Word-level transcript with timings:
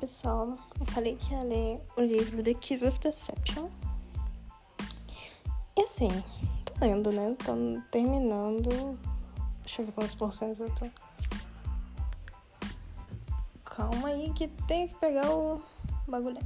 pessoal, 0.00 0.56
eu 0.80 0.86
falei 0.86 1.14
que 1.14 1.34
ia 1.34 1.42
ler 1.42 1.80
o 1.94 2.00
livro 2.00 2.42
The 2.42 2.54
Kiss 2.54 2.86
of 2.86 2.98
Deception. 3.00 3.68
E 5.76 5.82
assim, 5.82 6.08
tô 6.64 6.74
lendo, 6.80 7.12
né? 7.12 7.36
Tô 7.44 7.52
terminando. 7.90 8.98
Deixa 9.62 9.82
eu 9.82 9.86
ver 9.86 9.92
quantos 9.92 10.14
porcentos 10.14 10.60
eu 10.60 10.70
tô. 10.74 10.88
Calma 13.62 14.08
aí 14.08 14.32
que 14.32 14.48
tem 14.66 14.88
que 14.88 14.94
pegar 14.96 15.30
o 15.30 15.60
bagulho. 16.08 16.38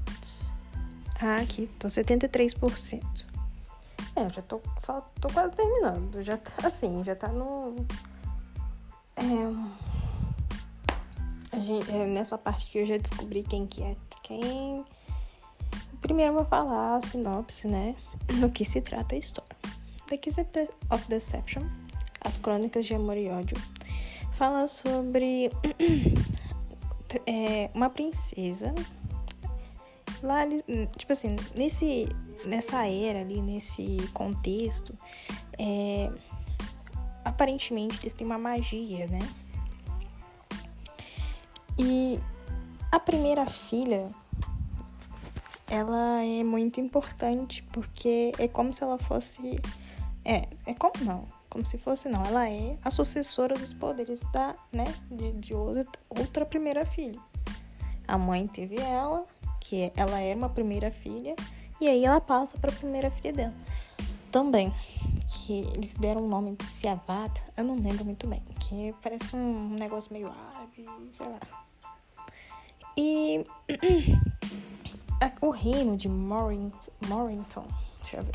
Ah, 1.22 1.36
aqui, 1.36 1.68
tô 1.79 1.86
73%. 1.86 3.02
É, 4.16 4.25
eu 4.25 4.30
já 4.30 4.43
tô, 4.43 4.61
tô 5.21 5.29
quase 5.32 5.54
terminando. 5.54 6.21
Já 6.22 6.36
tá 6.36 6.66
assim, 6.66 7.04
já 7.04 7.14
tá 7.14 7.29
no. 7.29 7.76
É 9.16 9.83
gente, 11.64 11.91
é 11.91 12.07
nessa 12.07 12.39
parte 12.39 12.67
que 12.67 12.79
eu 12.79 12.86
já 12.86 12.96
descobri 12.96 13.43
quem 13.43 13.67
que 13.67 13.82
é 13.82 13.96
quem. 14.23 14.85
Primeiro 16.00 16.35
vou 16.35 16.45
falar 16.45 16.96
a 16.96 17.00
sinopse, 17.00 17.67
né? 17.67 17.96
No 18.37 18.50
que 18.50 18.64
se 18.64 18.81
trata 18.81 19.14
a 19.14 19.18
história. 19.18 19.57
The 20.07 20.18
Kiss 20.18 20.40
of 20.90 21.09
Deception, 21.09 21.63
As 22.21 22.37
Crônicas 22.37 22.85
de 22.87 22.95
Amor 22.95 23.17
e 23.17 23.29
Ódio, 23.31 23.57
fala 24.39 24.68
sobre 24.68 25.50
é, 27.27 27.71
uma 27.75 27.89
princesa. 27.89 28.75
Lá, 30.23 30.46
tipo 30.96 31.12
assim, 31.12 31.37
nesse, 31.54 32.06
nessa 32.45 32.87
era 32.87 33.20
ali, 33.20 33.41
nesse 33.41 33.97
contexto, 34.12 34.95
é, 35.59 36.11
aparentemente 37.25 37.98
eles 38.03 38.15
têm 38.15 38.27
uma 38.27 38.39
magia, 38.39 39.06
né? 39.06 39.20
E 41.78 42.20
a 42.92 43.00
primeira 43.00 43.47
filha, 43.47 44.08
ela 45.67 46.22
é 46.22 46.44
muito 46.44 46.81
importante 46.81 47.62
porque 47.72 48.33
é 48.39 48.47
como 48.47 48.72
se 48.72 48.83
ela 48.83 48.98
fosse. 48.98 49.61
É, 50.25 50.48
é 50.66 50.75
como 50.75 51.05
não? 51.05 51.28
Como 51.50 51.66
se 51.66 51.78
fosse 51.78 52.08
não. 52.08 52.25
Ela 52.25 52.48
é 52.48 52.77
a 52.84 52.91
sucessora 52.91 53.56
dos 53.58 53.75
poderes 53.75 54.20
da, 54.33 54.55
né, 54.72 54.84
de, 55.11 55.33
de 55.33 55.55
outra, 55.55 56.00
outra 56.08 56.47
primeira 56.47 56.86
filha. 56.86 57.20
A 58.06 58.16
mãe 58.16 58.47
teve 58.47 58.77
ela, 58.77 59.27
que 59.61 59.83
é, 59.83 59.92
ela 59.97 60.20
é 60.20 60.34
uma 60.34 60.48
primeira 60.48 60.91
filha, 60.91 61.34
e 61.81 61.88
aí 61.88 62.05
ela 62.05 62.20
passa 62.20 62.59
para 62.59 62.70
a 62.70 62.75
primeira 62.75 63.11
filha 63.11 63.33
dela. 63.33 63.55
Também, 64.31 64.72
que 65.27 65.61
eles 65.75 65.97
deram 65.97 66.25
o 66.25 66.28
nome 66.28 66.55
de 66.56 66.66
Siavat, 66.66 67.42
eu 67.56 67.64
não 67.64 67.77
lembro 67.77 68.05
muito 68.05 68.27
bem, 68.27 68.42
que 68.61 68.94
parece 69.03 69.34
um 69.34 69.70
negócio 69.70 70.12
meio 70.12 70.28
árabe, 70.28 70.86
sei 71.12 71.27
lá. 71.27 71.64
E 72.97 73.45
o 75.41 75.50
reino 75.50 75.97
de 75.97 76.09
Morrington, 76.09 77.67
deixa 78.00 78.19
eu 78.19 78.25
ver. 78.25 78.33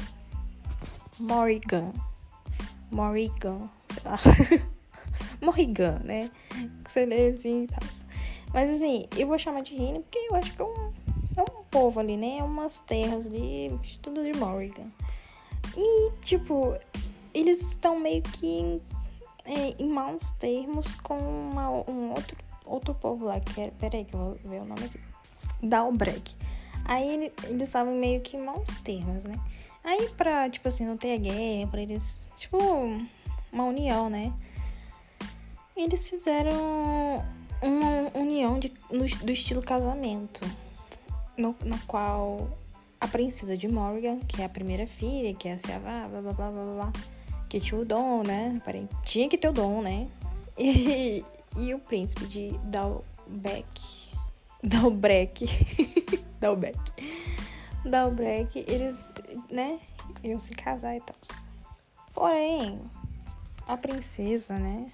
Morrigan. 1.19 1.91
Morrigan, 2.91 3.69
sei 3.89 4.03
lá. 4.03 4.19
Morrigan, 5.41 5.99
né? 6.03 6.31
Você 6.85 7.05
lê 7.05 7.29
assim 7.29 7.63
e 7.63 7.67
tal. 7.67 7.79
Mas 8.53 8.69
assim, 8.71 9.05
eu 9.17 9.27
vou 9.27 9.37
chamar 9.37 9.61
de 9.61 9.75
reino 9.75 10.01
porque 10.01 10.17
eu 10.17 10.35
acho 10.35 10.53
que 10.53 10.61
é 10.61 10.65
um, 10.65 10.91
é 11.37 11.41
um 11.41 11.63
povo 11.69 11.99
ali, 11.99 12.17
né? 12.17 12.37
É 12.39 12.43
umas 12.43 12.79
terras 12.79 13.27
ali, 13.27 13.79
tudo 14.01 14.23
de 14.23 14.37
Morrigan. 14.37 14.91
E, 15.77 16.11
tipo, 16.21 16.75
eles 17.33 17.61
estão 17.61 17.99
meio 17.99 18.21
que 18.23 18.47
em, 18.47 18.81
é, 19.45 19.75
em 19.77 19.87
maus 19.87 20.31
termos 20.31 20.95
com 20.95 21.17
uma, 21.17 21.69
um 21.69 22.09
outro 22.09 22.35
outro 22.69 22.93
povo 22.93 23.25
lá, 23.25 23.39
que 23.39 23.59
era. 23.59 23.71
Peraí, 23.71 24.05
que 24.05 24.13
eu 24.13 24.19
vou 24.19 24.39
ver 24.45 24.61
o 24.61 24.65
nome 24.65 24.85
aqui. 24.85 24.99
Dalbreg. 25.61 26.23
Aí 26.85 27.07
ele, 27.07 27.33
eles 27.43 27.67
estavam 27.67 27.93
meio 27.95 28.21
que 28.21 28.37
em 28.37 28.41
maus 28.41 28.67
termos, 28.83 29.23
né? 29.23 29.35
Aí 29.83 30.09
pra, 30.17 30.49
tipo 30.49 30.67
assim, 30.67 30.85
não 30.85 30.97
ter 30.97 31.17
guerra, 31.19 31.67
pra 31.69 31.81
eles. 31.81 32.19
Tipo, 32.35 32.57
uma 33.51 33.63
união, 33.65 34.09
né? 34.09 34.33
Eles 35.75 36.09
fizeram 36.09 37.23
uma 37.61 38.11
união 38.19 38.59
de, 38.59 38.73
no, 38.91 39.05
do 39.07 39.31
estilo 39.31 39.61
casamento. 39.61 40.41
No, 41.37 41.55
na 41.63 41.77
qual 41.87 42.49
a 42.99 43.07
princesa 43.07 43.55
de 43.55 43.67
Morgan, 43.67 44.19
que 44.19 44.41
é 44.41 44.45
a 44.45 44.49
primeira 44.49 44.85
filha, 44.85 45.33
que 45.33 45.47
é 45.47 45.53
a 45.53 45.59
Siavá, 45.59 46.07
blá 46.07 46.21
blá 46.21 46.33
blá 46.33 46.51
blá 46.51 46.63
blá, 46.63 46.93
que 47.47 47.59
tinha 47.59 47.79
o 47.79 47.85
dom, 47.85 48.23
né? 48.23 48.61
Tinha 49.03 49.29
que 49.29 49.37
ter 49.37 49.47
o 49.47 49.53
dom, 49.53 49.81
né? 49.81 50.07
E, 50.61 51.23
e 51.59 51.73
o 51.73 51.79
príncipe 51.79 52.25
de 52.25 52.57
Dalbeck. 52.63 54.09
Dalbreck. 54.63 55.45
Dalbeck. 56.39 56.79
Dalbreck, 57.83 58.63
eles, 58.65 59.11
né, 59.51 59.79
iam 60.23 60.39
se 60.39 60.53
casar 60.53 60.95
e 60.95 61.01
tal. 61.01 61.15
Porém, 62.13 62.79
a 63.67 63.75
princesa, 63.77 64.57
né, 64.57 64.87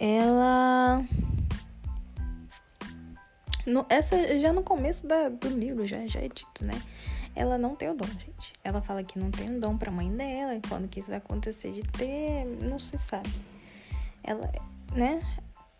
ela. 0.00 1.04
No, 3.66 3.84
essa 3.90 4.40
já 4.40 4.50
no 4.52 4.62
começo 4.62 5.06
da, 5.06 5.28
do 5.28 5.48
livro 5.48 5.86
já, 5.86 6.06
já 6.06 6.20
é 6.20 6.28
dito, 6.28 6.64
né? 6.64 6.80
Ela 7.36 7.58
não 7.58 7.76
tem 7.76 7.90
o 7.90 7.94
dom, 7.94 8.06
gente. 8.06 8.54
Ela 8.64 8.80
fala 8.80 9.04
que 9.04 9.18
não 9.18 9.30
tem 9.30 9.56
o 9.56 9.60
dom 9.60 9.76
pra 9.76 9.90
mãe 9.90 10.10
dela, 10.10 10.54
e 10.54 10.60
quando 10.66 10.88
que 10.88 11.00
isso 11.00 11.08
vai 11.08 11.18
acontecer 11.18 11.70
de 11.72 11.82
ter, 11.82 12.46
não 12.62 12.78
se 12.78 12.96
sabe. 12.96 13.30
Ela, 14.24 14.50
né? 14.98 15.22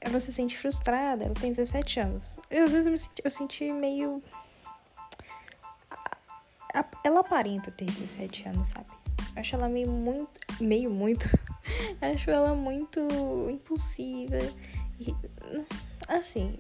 Ela 0.00 0.20
se 0.20 0.32
sente 0.32 0.56
frustrada, 0.56 1.24
ela 1.24 1.34
tem 1.34 1.50
17 1.50 2.00
anos. 2.00 2.36
Eu, 2.48 2.66
às 2.66 2.72
vezes 2.72 2.86
eu, 2.86 2.92
me 2.92 2.98
senti, 2.98 3.22
eu 3.24 3.30
senti 3.30 3.72
meio. 3.72 4.22
Ela 7.04 7.20
aparenta 7.20 7.70
ter 7.70 7.86
17 7.86 8.48
anos, 8.48 8.68
sabe? 8.68 8.86
Eu 9.34 9.40
acho 9.40 9.56
ela 9.56 9.68
meio 9.68 9.90
muito. 9.90 10.40
Meio 10.60 10.90
muito. 10.90 11.26
Acho 12.00 12.30
ela 12.30 12.54
muito 12.54 13.00
impulsiva. 13.50 14.38
E, 14.98 15.14
assim. 16.06 16.58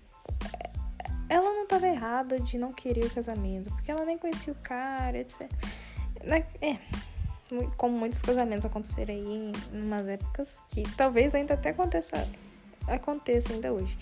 Ela 1.28 1.52
não 1.52 1.64
estava 1.64 1.86
errada 1.86 2.40
de 2.40 2.56
não 2.56 2.72
querer 2.72 3.04
o 3.04 3.10
casamento, 3.10 3.70
porque 3.70 3.90
ela 3.90 4.04
nem 4.04 4.16
conhecia 4.16 4.52
o 4.52 4.56
cara, 4.56 5.18
etc. 5.18 5.50
É, 6.60 6.78
como 7.76 7.98
muitos 7.98 8.20
casamentos 8.20 8.64
aconteceram 8.64 9.14
aí 9.14 9.22
em 9.22 9.52
umas 9.72 10.06
épocas 10.06 10.62
que 10.68 10.82
talvez 10.96 11.34
ainda 11.34 11.54
até 11.54 11.70
aconteça, 11.70 12.28
aconteça 12.88 13.52
ainda 13.52 13.72
hoje. 13.72 13.96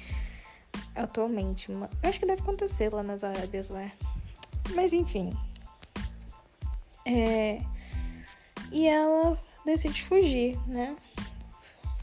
Atualmente. 0.95 1.71
Eu 1.71 1.89
acho 2.03 2.19
que 2.19 2.27
deve 2.27 2.43
acontecer 2.43 2.93
lá 2.93 3.03
nas 3.03 3.25
Arábias 3.25 3.69
lá. 3.69 3.91
Mas 4.75 4.93
enfim. 4.93 5.33
É, 7.05 7.61
e 8.73 8.87
ela 8.87 9.39
decide 9.65 10.05
fugir, 10.05 10.59
né? 10.67 10.97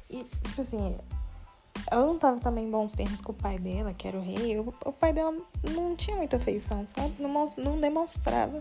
E, 0.10 0.24
tipo 0.24 0.62
assim, 0.62 0.96
ela 1.92 2.06
não 2.06 2.18
tava 2.18 2.40
também 2.40 2.66
em 2.66 2.72
bons 2.72 2.94
termos 2.94 3.20
com 3.20 3.32
o 3.32 3.36
pai 3.36 3.58
dela, 3.58 3.94
que 3.94 4.08
era 4.08 4.18
o 4.18 4.22
rei. 4.22 4.58
O, 4.60 4.74
o 4.86 4.94
pai 4.94 5.12
dela 5.12 5.36
não 5.72 5.96
tinha 5.96 6.16
muita 6.16 6.38
afeição, 6.38 6.86
sabe? 6.88 7.14
Não, 7.20 7.52
não 7.58 7.80
demonstrava. 7.80 8.60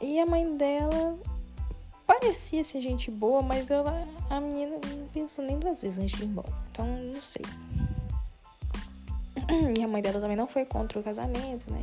E 0.00 0.18
a 0.18 0.26
mãe 0.26 0.56
dela 0.56 1.18
parecia 2.06 2.64
ser 2.64 2.82
gente 2.82 3.10
boa, 3.10 3.42
mas 3.42 3.70
ela, 3.70 4.06
a 4.28 4.40
menina 4.40 4.78
não 4.86 5.08
pensou 5.08 5.44
nem 5.44 5.58
duas 5.58 5.82
vezes 5.82 5.98
antes 5.98 6.16
de 6.16 6.24
ir 6.24 6.26
embora. 6.26 6.65
Então, 6.76 6.86
não 6.86 7.22
sei. 7.22 7.42
E 9.78 9.82
a 9.82 9.88
mãe 9.88 10.02
dela 10.02 10.20
também 10.20 10.36
não 10.36 10.46
foi 10.46 10.66
contra 10.66 11.00
o 11.00 11.02
casamento, 11.02 11.72
né? 11.72 11.80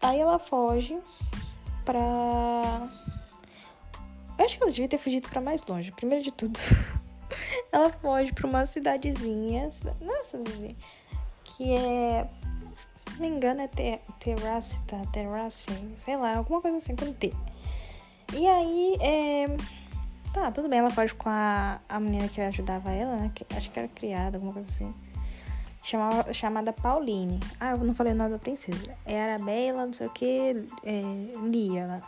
Aí 0.00 0.18
ela 0.18 0.38
foge 0.38 0.98
pra. 1.84 2.90
Eu 4.38 4.44
acho 4.44 4.56
que 4.56 4.62
ela 4.62 4.72
devia 4.72 4.88
ter 4.88 4.96
fugido 4.96 5.28
para 5.28 5.42
mais 5.42 5.66
longe. 5.66 5.92
Primeiro 5.92 6.24
de 6.24 6.32
tudo, 6.32 6.58
ela 7.70 7.90
foge 7.90 8.32
pra 8.32 8.46
uma 8.46 8.64
cidadezinha. 8.64 9.68
Nossa, 10.00 10.38
que 11.44 11.74
é 11.74 12.26
se 12.96 13.10
não 13.10 13.18
me 13.18 13.28
engano 13.28 13.60
é 13.60 13.68
ter, 13.68 14.00
Terracita, 14.18 14.96
Terrace, 15.12 15.70
sei 15.96 16.16
lá, 16.16 16.36
alguma 16.36 16.62
coisa 16.62 16.78
assim 16.78 16.96
com 16.96 17.12
T. 17.12 17.34
E 18.32 18.46
aí, 18.46 18.96
é... 19.02 19.81
Tá, 20.32 20.50
tudo 20.50 20.66
bem, 20.66 20.78
ela 20.78 20.90
foge 20.90 21.14
com 21.14 21.28
a, 21.28 21.78
a 21.86 22.00
menina 22.00 22.26
que 22.26 22.40
ajudava 22.40 22.90
ela, 22.90 23.16
né? 23.16 23.30
Que, 23.34 23.44
acho 23.54 23.70
que 23.70 23.78
era 23.78 23.88
criada, 23.88 24.38
alguma 24.38 24.54
coisa 24.54 24.70
assim. 24.70 24.94
Chamava, 25.82 26.32
chamada 26.32 26.72
Pauline. 26.72 27.38
Ah, 27.60 27.72
eu 27.72 27.78
não 27.78 27.94
falei 27.94 28.14
o 28.14 28.16
nome 28.16 28.30
da 28.30 28.38
princesa. 28.38 28.96
É 29.04 29.20
Arabella, 29.20 29.84
não 29.84 29.92
sei 29.92 30.06
o 30.06 30.10
que, 30.10 30.64
é, 30.84 31.02
Lia 31.44 31.86
lá. 31.86 32.02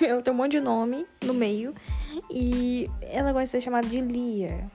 ela 0.00 0.22
tem 0.22 0.32
um 0.32 0.36
monte 0.36 0.52
de 0.52 0.60
nome 0.60 1.06
no 1.22 1.34
meio. 1.34 1.74
E 2.30 2.88
ela 3.02 3.30
gosta 3.32 3.44
de 3.44 3.50
ser 3.50 3.60
chamada 3.60 3.86
de 3.86 4.00
Lia. 4.00 4.70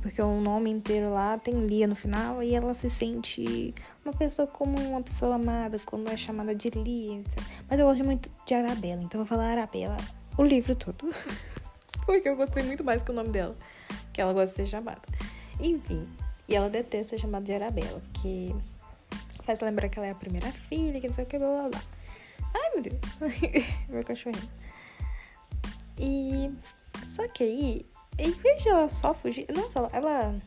Porque 0.00 0.20
o 0.20 0.40
nome 0.40 0.70
inteiro 0.70 1.12
lá 1.12 1.38
tem 1.38 1.54
Lia 1.66 1.86
no 1.86 1.94
final 1.94 2.42
e 2.42 2.52
ela 2.52 2.74
se 2.74 2.90
sente 2.90 3.72
uma 4.04 4.12
pessoa 4.12 4.48
como 4.48 4.76
uma 4.80 5.00
pessoa 5.00 5.36
amada 5.36 5.78
quando 5.86 6.08
é 6.08 6.16
chamada 6.16 6.52
de 6.52 6.68
Lia. 6.70 7.22
Mas 7.70 7.78
eu 7.78 7.86
gosto 7.86 8.04
muito 8.04 8.28
de 8.44 8.54
Arabella, 8.54 9.02
então 9.04 9.20
eu 9.20 9.24
vou 9.24 9.38
falar 9.38 9.52
Arabella 9.52 9.96
o 10.36 10.42
livro 10.42 10.74
todo. 10.74 11.06
Porque 12.12 12.28
eu 12.28 12.36
gostei 12.36 12.62
muito 12.62 12.84
mais 12.84 13.02
que 13.02 13.10
o 13.10 13.14
nome 13.14 13.30
dela, 13.30 13.56
que 14.12 14.20
ela 14.20 14.34
gosta 14.34 14.50
de 14.50 14.56
ser 14.56 14.66
chamada. 14.66 15.00
Enfim, 15.58 16.06
E 16.46 16.54
ela 16.54 16.68
detesta 16.68 17.16
ser 17.16 17.22
chamada 17.22 17.42
de 17.42 17.54
Arabella, 17.54 18.02
porque 18.12 18.54
faz 19.42 19.62
lembrar 19.62 19.88
que 19.88 19.98
ela 19.98 20.08
é 20.08 20.10
a 20.10 20.14
primeira 20.14 20.52
filha, 20.52 21.00
que 21.00 21.06
não 21.06 21.14
sei 21.14 21.24
o 21.24 21.26
que, 21.26 21.38
blá 21.38 21.48
blá 21.48 21.68
blá. 21.70 21.82
Ai, 22.54 22.70
meu 22.74 22.82
Deus. 22.82 23.18
meu 23.88 24.04
cachorrinho. 24.04 24.50
E. 25.96 26.52
Só 27.06 27.26
que 27.28 27.44
aí, 27.44 27.86
em 28.18 28.30
vez 28.30 28.62
de 28.62 28.68
ela 28.68 28.90
só 28.90 29.14
fugir. 29.14 29.46
Nossa, 29.50 29.78
ela. 29.78 29.88
ela 29.94 30.42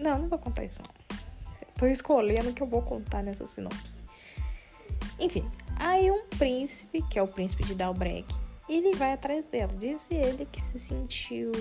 não, 0.00 0.18
não 0.18 0.28
vou 0.28 0.40
contar 0.40 0.64
isso. 0.64 0.82
Tô 1.78 1.86
escolhendo 1.86 2.50
o 2.50 2.52
que 2.52 2.64
eu 2.64 2.66
vou 2.66 2.82
contar 2.82 3.22
nessa 3.22 3.46
sinopse. 3.46 4.02
Enfim, 5.20 5.48
aí 5.76 6.10
um 6.10 6.26
príncipe, 6.30 7.00
que 7.02 7.16
é 7.16 7.22
o 7.22 7.28
príncipe 7.28 7.62
de 7.64 7.76
Dalbrek, 7.76 8.26
ele 8.68 8.94
vai 8.96 9.12
atrás 9.12 9.46
dela. 9.46 9.72
Diz 9.78 10.10
ele 10.10 10.46
que 10.46 10.60
se 10.60 10.78
sentiu 10.78 11.52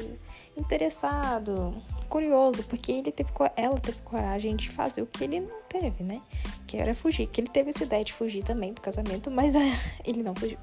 interessado, 0.58 1.74
curioso, 2.10 2.64
porque 2.64 2.92
ele 2.92 3.12
teve, 3.12 3.30
ela 3.56 3.78
teve 3.80 4.00
coragem 4.00 4.56
de 4.56 4.70
fazer 4.70 5.02
o 5.02 5.08
que 5.08 5.24
ele 5.24 5.42
não 5.42 5.62
teve, 5.70 6.04
né? 6.04 6.22
Que 6.66 6.78
era 6.78 6.96
fugir. 6.96 7.28
Que 7.28 7.42
ele 7.42 7.48
teve 7.48 7.70
essa 7.70 7.84
ideia 7.84 8.04
de 8.04 8.14
fugir 8.14 8.44
também 8.44 8.74
do 8.74 8.82
casamento, 8.82 9.30
mas 9.30 9.54
ele 10.04 10.24
não 10.24 10.36
fugiu. 10.36 10.58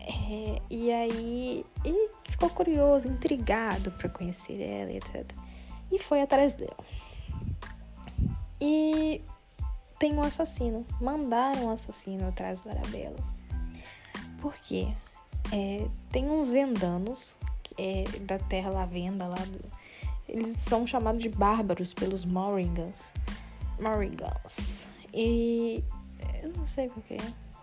É, 0.00 0.62
e 0.70 0.92
aí 0.92 1.64
ele 1.84 2.10
ficou 2.24 2.48
curioso, 2.50 3.08
intrigado 3.08 3.90
para 3.92 4.08
conhecer 4.08 4.60
ela, 4.60 4.92
etc. 4.92 5.24
E 5.90 5.98
foi 5.98 6.22
atrás 6.22 6.54
dela. 6.54 6.76
E 8.60 9.22
tem 9.98 10.14
um 10.14 10.22
assassino. 10.22 10.86
Mandaram 11.00 11.66
um 11.66 11.70
assassino 11.70 12.28
atrás 12.28 12.62
da 12.62 12.72
Arabella. 12.72 13.18
Por 14.40 14.54
quê? 14.54 14.88
É, 15.52 15.86
tem 16.10 16.28
uns 16.30 16.50
vendanos 16.50 17.36
é, 17.78 18.04
da 18.20 18.38
terra 18.38 18.70
lavenda 18.70 19.26
lá. 19.26 19.36
Do, 19.38 19.60
eles 20.28 20.48
são 20.58 20.86
chamados 20.86 21.22
de 21.22 21.28
bárbaros 21.28 21.94
pelos 21.94 22.24
Morrigans. 22.24 23.14
Morrigans. 23.80 24.86
E 25.12 25.82
eu 26.42 26.52
não 26.56 26.66
sei 26.66 26.88
porquê. 26.88 27.16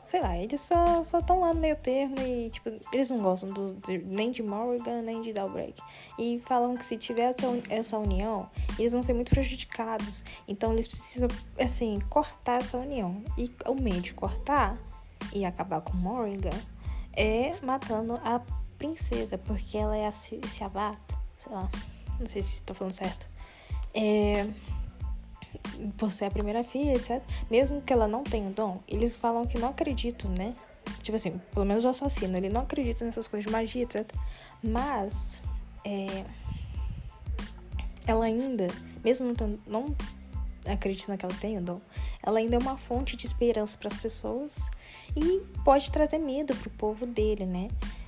Sei 0.04 0.22
lá, 0.22 0.38
eles 0.38 0.62
só 0.62 1.02
estão 1.02 1.40
lá 1.40 1.52
no 1.52 1.60
meio 1.60 1.76
termo 1.78 2.16
e, 2.20 2.50
tipo, 2.52 2.70
eles 2.94 3.10
não 3.10 3.20
gostam 3.20 3.52
do, 3.52 3.74
de, 3.76 3.98
nem 3.98 4.32
de 4.32 4.44
Morrigan 4.44 5.02
nem 5.02 5.20
de 5.22 5.34
Dalbreak. 5.34 5.82
E 6.20 6.40
falam 6.42 6.78
que 6.78 6.86
se 6.86 6.96
tiver 6.96 7.34
essa, 7.34 7.48
essa 7.70 7.98
união, 7.98 8.48
eles 8.78 8.92
vão 8.92 9.02
ser 9.02 9.14
muito 9.14 9.32
prejudicados. 9.32 10.24
Então 10.48 10.74
eles 10.74 10.88
precisam, 10.88 11.28
assim, 11.60 12.00
cortar 12.08 12.62
essa 12.62 12.78
união. 12.78 13.24
E 13.36 13.52
o 13.68 13.74
meio 13.74 14.00
de 14.00 14.14
cortar 14.14 14.78
e 15.34 15.44
acabar 15.44 15.82
com 15.82 15.98
Morrigan 15.98 16.52
é 17.16 17.56
matando 17.62 18.14
a 18.24 18.42
princesa, 18.78 19.38
porque 19.38 19.78
ela 19.78 19.96
é 19.96 20.08
a 20.08 20.12
Siavato, 20.12 21.18
sei 21.38 21.52
lá, 21.52 21.70
não 22.20 22.28
sei 22.28 22.42
se 22.42 22.56
estou 22.56 22.76
falando 22.76 22.94
certo. 22.94 23.28
É, 23.94 24.48
por 25.98 26.12
ser 26.12 26.26
a 26.26 26.32
primeira 26.32 26.64
filha, 26.64 26.96
etc. 26.96 27.22
Mesmo 27.50 27.82
que 27.82 27.94
ela 27.94 28.08
não 28.08 28.24
tenha 28.24 28.50
o 28.50 28.54
dom, 28.54 28.82
eles 28.88 29.18
falam 29.18 29.46
que 29.46 29.58
não 29.58 29.70
acreditam, 29.70 30.32
né? 30.38 30.54
Tipo 31.02 31.16
assim, 31.16 31.40
pelo 31.52 31.66
menos 31.66 31.86
o 31.86 31.90
assassino, 31.90 32.38
ele 32.38 32.50
não 32.50 32.62
acredita 32.62 33.06
nessas 33.06 33.28
coisas 33.28 33.46
de 33.46 33.52
magia, 33.52 33.84
etc. 33.84 34.12
Mas, 34.62 35.40
é, 35.84 36.26
ela 38.06 38.26
ainda, 38.26 38.68
mesmo 39.04 39.32
não, 39.66 39.96
não 40.66 40.74
acreditando 40.74 41.18
que 41.18 41.26
ela 41.26 41.36
tem 41.36 41.58
o 41.58 41.62
dom, 41.62 41.80
ela 42.22 42.40
ainda 42.40 42.56
é 42.56 42.60
uma 42.60 42.78
fonte 42.78 43.16
de 43.16 43.26
esperança 43.26 43.78
para 43.78 43.88
as 43.88 43.98
pessoas 43.98 44.70
e 45.16 45.42
pode 45.64 45.92
trazer 45.92 46.18
medo 46.18 46.56
pro 46.56 46.70
povo 46.72 47.06
dele, 47.06 47.46
né? 47.46 47.68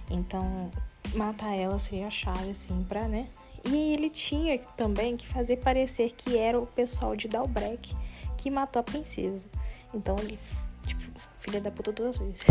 Então, 0.10 0.72
matar 1.14 1.54
ela 1.54 1.78
seria 1.80 2.08
a 2.08 2.12
chave, 2.12 2.50
assim, 2.50 2.84
pra, 2.88 3.08
né? 3.08 3.28
E 3.66 3.94
ele 3.94 4.10
tinha 4.10 4.58
também 4.78 5.18
que 5.18 5.28
fazer 5.28 5.58
parecer 5.58 6.12
que 6.14 6.38
era 6.38 6.60
o 6.60 6.66
pessoal 6.66 7.16
de 7.16 7.28
Dalbrek 7.28 7.96
que 8.38 8.50
matou 8.50 8.80
a 8.80 8.84
princesa. 8.84 9.48
Então 9.94 10.16
ele, 10.20 10.40
tipo, 10.86 11.04
filha 11.40 11.60
da 11.60 11.72
puta 11.72 11.92
duas 11.92 12.18
vezes. 12.18 12.42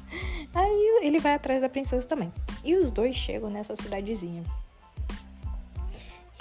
Aí 0.54 1.00
ele 1.02 1.18
vai 1.18 1.34
atrás 1.34 1.60
da 1.60 1.68
princesa 1.68 2.06
também. 2.06 2.32
E 2.64 2.74
os 2.74 2.90
dois 2.90 3.14
chegam 3.16 3.48
nessa 3.48 3.76
cidadezinha. 3.76 4.42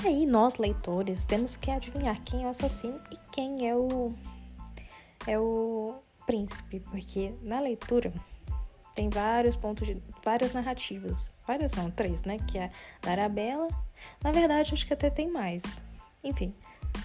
Aí 0.06 0.28
nós, 0.28 0.58
leitores, 0.58 1.26
temos 1.26 1.58
que 1.58 1.72
adivinhar 1.72 2.22
quem 2.24 2.44
é 2.44 2.46
o 2.46 2.50
assassino 2.50 3.02
e 3.12 3.18
quem 3.32 3.68
é 3.68 3.76
o 3.76 4.14
é 5.26 5.40
o 5.40 5.96
príncipe, 6.28 6.80
porque 6.80 7.34
na 7.42 7.60
leitura 7.60 8.14
tem 8.94 9.10
vários 9.10 9.56
pontos 9.56 9.88
de 9.88 10.00
várias 10.24 10.54
narrativas. 10.54 11.34
Várias 11.48 11.74
não, 11.74 11.90
três, 11.90 12.24
né? 12.24 12.38
Que 12.38 12.60
é 12.60 12.70
da 13.02 13.14
Arabella. 13.14 13.68
Na 14.24 14.32
verdade, 14.32 14.76
acho 14.76 14.86
que 14.86 14.94
até 14.94 15.10
tem 15.10 15.28
mais. 15.28 15.82
Enfim. 16.24 16.54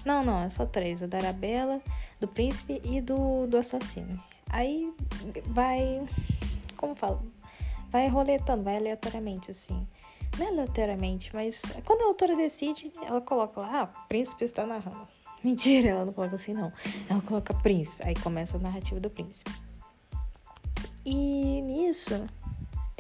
Não, 0.05 0.23
não, 0.23 0.43
é 0.43 0.51
só 0.51 0.67
três. 0.67 1.01
O 1.01 1.09
da 1.09 1.17
Arabella, 1.17 1.81
do 2.21 2.29
príncipe 2.29 2.83
e 2.85 3.01
do, 3.01 3.47
do 3.47 3.57
assassino. 3.57 4.23
Aí 4.51 4.93
vai. 5.47 6.07
Como 6.77 6.95
falo? 6.95 7.23
Vai 7.91 8.09
roletando, 8.09 8.63
vai 8.63 8.77
aleatoriamente, 8.77 9.51
assim. 9.51 9.89
Não 10.39 10.47
é 10.47 10.67
mas 11.33 11.63
quando 11.85 12.03
a 12.03 12.07
autora 12.07 12.37
decide, 12.37 12.91
ela 13.07 13.21
coloca 13.21 13.61
lá, 13.61 13.83
ah, 13.83 13.87
príncipe 14.09 14.45
está 14.45 14.67
narrando. 14.67 15.07
Mentira, 15.43 15.91
ela 15.91 16.05
não 16.05 16.13
coloca 16.13 16.35
assim, 16.35 16.53
não. 16.53 16.73
Ela 17.09 17.21
coloca 17.23 17.55
príncipe. 17.55 18.03
Aí 18.07 18.15
começa 18.15 18.57
a 18.57 18.61
narrativa 18.61 19.01
do 19.01 19.11
príncipe. 19.11 19.51
E 21.05 21.63
nisso, 21.63 22.15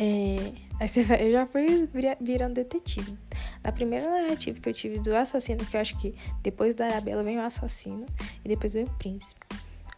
é, 0.03 0.53
aí 0.81 0.89
você 0.89 1.03
vai, 1.03 1.27
eu 1.27 1.33
já 1.33 1.47
fui 1.47 1.87
virando 2.19 2.55
detetive. 2.55 3.19
Na 3.63 3.71
primeira 3.71 4.11
narrativa 4.11 4.59
que 4.59 4.69
eu 4.69 4.73
tive 4.73 4.99
do 4.99 5.15
assassino, 5.15 5.65
que 5.67 5.77
eu 5.77 5.81
acho 5.81 5.99
que 5.99 6.15
depois 6.43 6.75
da 6.75 6.87
Arabella 6.87 7.23
vem 7.23 7.37
o 7.37 7.43
assassino 7.43 8.07
e 8.43 8.49
depois 8.49 8.73
vem 8.73 8.85
o 8.85 8.91
príncipe. 8.95 9.41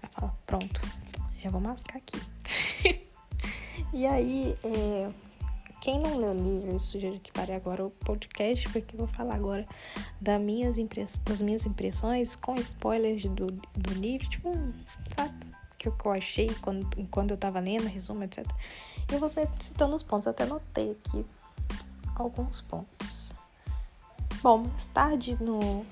Aí 0.03 0.09
fala, 0.11 0.37
pronto, 0.45 0.81
já 1.39 1.49
vou 1.51 1.61
mascar 1.61 1.99
aqui. 1.99 2.21
e 3.95 4.05
aí, 4.05 4.57
é, 4.65 5.09
quem 5.83 5.99
não 5.99 6.17
leu 6.17 6.31
o 6.31 6.35
livro, 6.35 6.71
eu 6.71 6.79
sugiro 6.79 7.19
que 7.19 7.33
pare 7.33 7.53
agora 7.53 7.85
o 7.85 7.91
podcast, 7.91 8.69
porque 8.69 8.95
eu 8.95 8.99
vou 8.99 9.09
falar 9.09 9.35
agora 9.35 9.67
das 10.21 10.41
minhas, 10.41 10.79
impress 10.79 11.19
das 11.19 11.43
minhas 11.43 11.67
impressões 11.67 12.37
com 12.37 12.55
spoilers 12.55 13.25
do, 13.25 13.47
do 13.47 13.95
livro, 13.95 14.29
tipo, 14.29 14.53
sabe? 15.11 15.35
que 15.77 15.89
eu, 15.89 15.93
que 15.93 16.07
eu 16.07 16.13
achei 16.13 16.55
quando, 16.61 16.89
quando 17.09 17.33
eu 17.33 17.37
tava 17.37 17.59
lendo, 17.59 17.89
resumo, 17.89 18.23
etc. 18.23 18.47
E 19.11 19.15
eu 19.15 19.19
vou 19.19 19.29
citando 19.29 19.97
os 19.97 20.05
pontos, 20.05 20.29
até 20.29 20.47
notei 20.47 20.93
aqui 20.93 21.27
alguns 22.15 22.61
pontos. 22.61 23.33
Bom, 24.41 24.59
mais 24.59 24.87
tarde 24.87 25.37
no, 25.41 25.85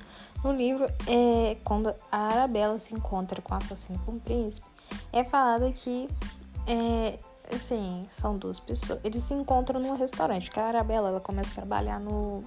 no 0.45 0.53
livro, 0.53 0.85
é, 1.09 1.57
quando 1.65 1.93
a 2.13 2.17
Arabella 2.29 2.79
se 2.79 2.95
encontra 2.95 3.43
com 3.43 3.53
o 3.53 3.57
assassino 3.57 3.99
com 4.07 4.13
o 4.13 4.21
príncipe, 4.21 4.65
é 5.13 5.25
falado 5.25 5.73
que, 5.73 6.09
é, 6.69 7.19
assim, 7.55 8.07
são 8.11 8.37
duas 8.37 8.59
pessoas. 8.61 9.01
Eles 9.05 9.23
se 9.23 9.35
encontram 9.35 9.81
num 9.81 9.97
restaurante, 9.97 10.51
que 10.51 10.59
a 10.59 10.67
Arabella 10.67 11.09
ela 11.09 11.21
começa 11.21 11.51
a 11.51 11.55
trabalhar 11.55 11.99
no, 11.99 12.45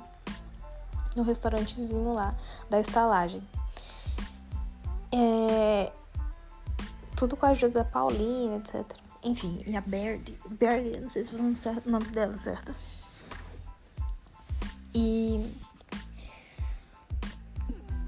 no 1.16 1.24
restaurantezinho 1.24 2.14
lá 2.14 2.36
da 2.70 2.80
estalagem. 2.80 3.42
É, 5.12 5.92
tudo 7.16 7.38
com 7.38 7.46
a 7.46 7.50
ajuda 7.50 7.84
da 7.84 7.86
Paulina, 7.86 8.58
etc. 8.58 8.84
Enfim, 9.24 9.64
e 9.66 9.76
a 9.76 9.82
Baird. 9.82 10.38
Baird, 10.60 11.00
não 11.00 11.10
sei 11.10 11.24
se 11.24 11.56
certo, 11.56 11.88
o 11.88 11.92
nome 11.92 12.06
dela, 12.08 12.38
certo? 12.40 12.76
E 14.94 15.52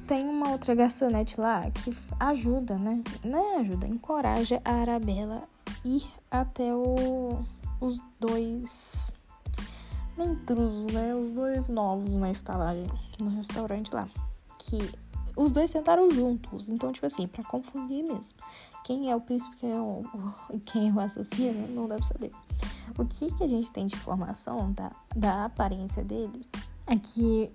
tem 0.06 0.28
uma 0.28 0.50
outra 0.50 0.76
garçonete 0.76 1.40
lá 1.40 1.70
que 1.72 1.96
ajuda, 2.20 2.78
né? 2.78 3.04
Não 3.24 3.56
é 3.56 3.62
ajuda, 3.62 3.88
encoraja 3.88 4.62
a 4.64 4.72
Arabella 4.72 5.48
ir 5.86 6.04
até 6.30 6.74
o, 6.74 7.46
os 7.80 8.02
dois 8.20 9.14
intrusos, 10.18 10.88
né? 10.88 11.16
Os 11.16 11.32
dois 11.32 11.70
novos 11.70 12.18
na 12.18 12.32
estalagem, 12.32 12.88
no 13.22 13.30
restaurante 13.30 13.94
lá. 13.94 14.08
Que 14.58 14.78
os 15.36 15.52
dois 15.52 15.70
sentaram 15.70 16.10
juntos. 16.10 16.68
Então, 16.70 16.92
tipo 16.92 17.06
assim, 17.06 17.28
para 17.28 17.44
confundir 17.44 18.04
mesmo. 18.04 18.36
Quem 18.84 19.12
é 19.12 19.16
o 19.16 19.22
príncipe, 19.22 19.58
quem 19.58 19.72
é 19.72 19.80
o, 19.80 20.04
quem 20.66 20.90
é 20.90 20.92
o 20.92 21.00
assassino, 21.00 21.68
não 21.68 21.88
dá 21.88 21.96
pra 21.96 22.06
saber. 22.06 22.32
O 22.98 23.06
que, 23.06 23.34
que 23.34 23.44
a 23.44 23.48
gente 23.48 23.72
tem 23.72 23.86
de 23.86 23.96
informação 23.96 24.72
da, 24.72 24.92
da 25.16 25.46
aparência 25.46 26.04
deles 26.04 26.50
é 26.88 26.96
que 26.96 27.52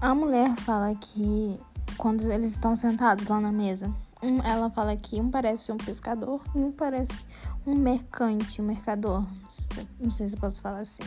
a 0.00 0.14
mulher 0.14 0.54
fala 0.56 0.94
que 0.94 1.58
quando 1.96 2.30
eles 2.30 2.50
estão 2.50 2.76
sentados 2.76 3.26
lá 3.26 3.40
na 3.40 3.50
mesa, 3.50 3.92
um, 4.22 4.42
ela 4.42 4.70
fala 4.70 4.96
que 4.96 5.20
um 5.20 5.30
parece 5.30 5.70
um 5.72 5.76
pescador 5.76 6.42
e 6.54 6.58
um 6.58 6.72
parece 6.72 7.24
um 7.66 7.74
mercante, 7.74 8.60
um 8.60 8.64
mercador. 8.64 9.20
Não 9.20 9.50
sei, 9.50 9.88
não 10.00 10.10
sei 10.10 10.28
se 10.28 10.36
posso 10.36 10.60
falar 10.60 10.80
assim. 10.80 11.02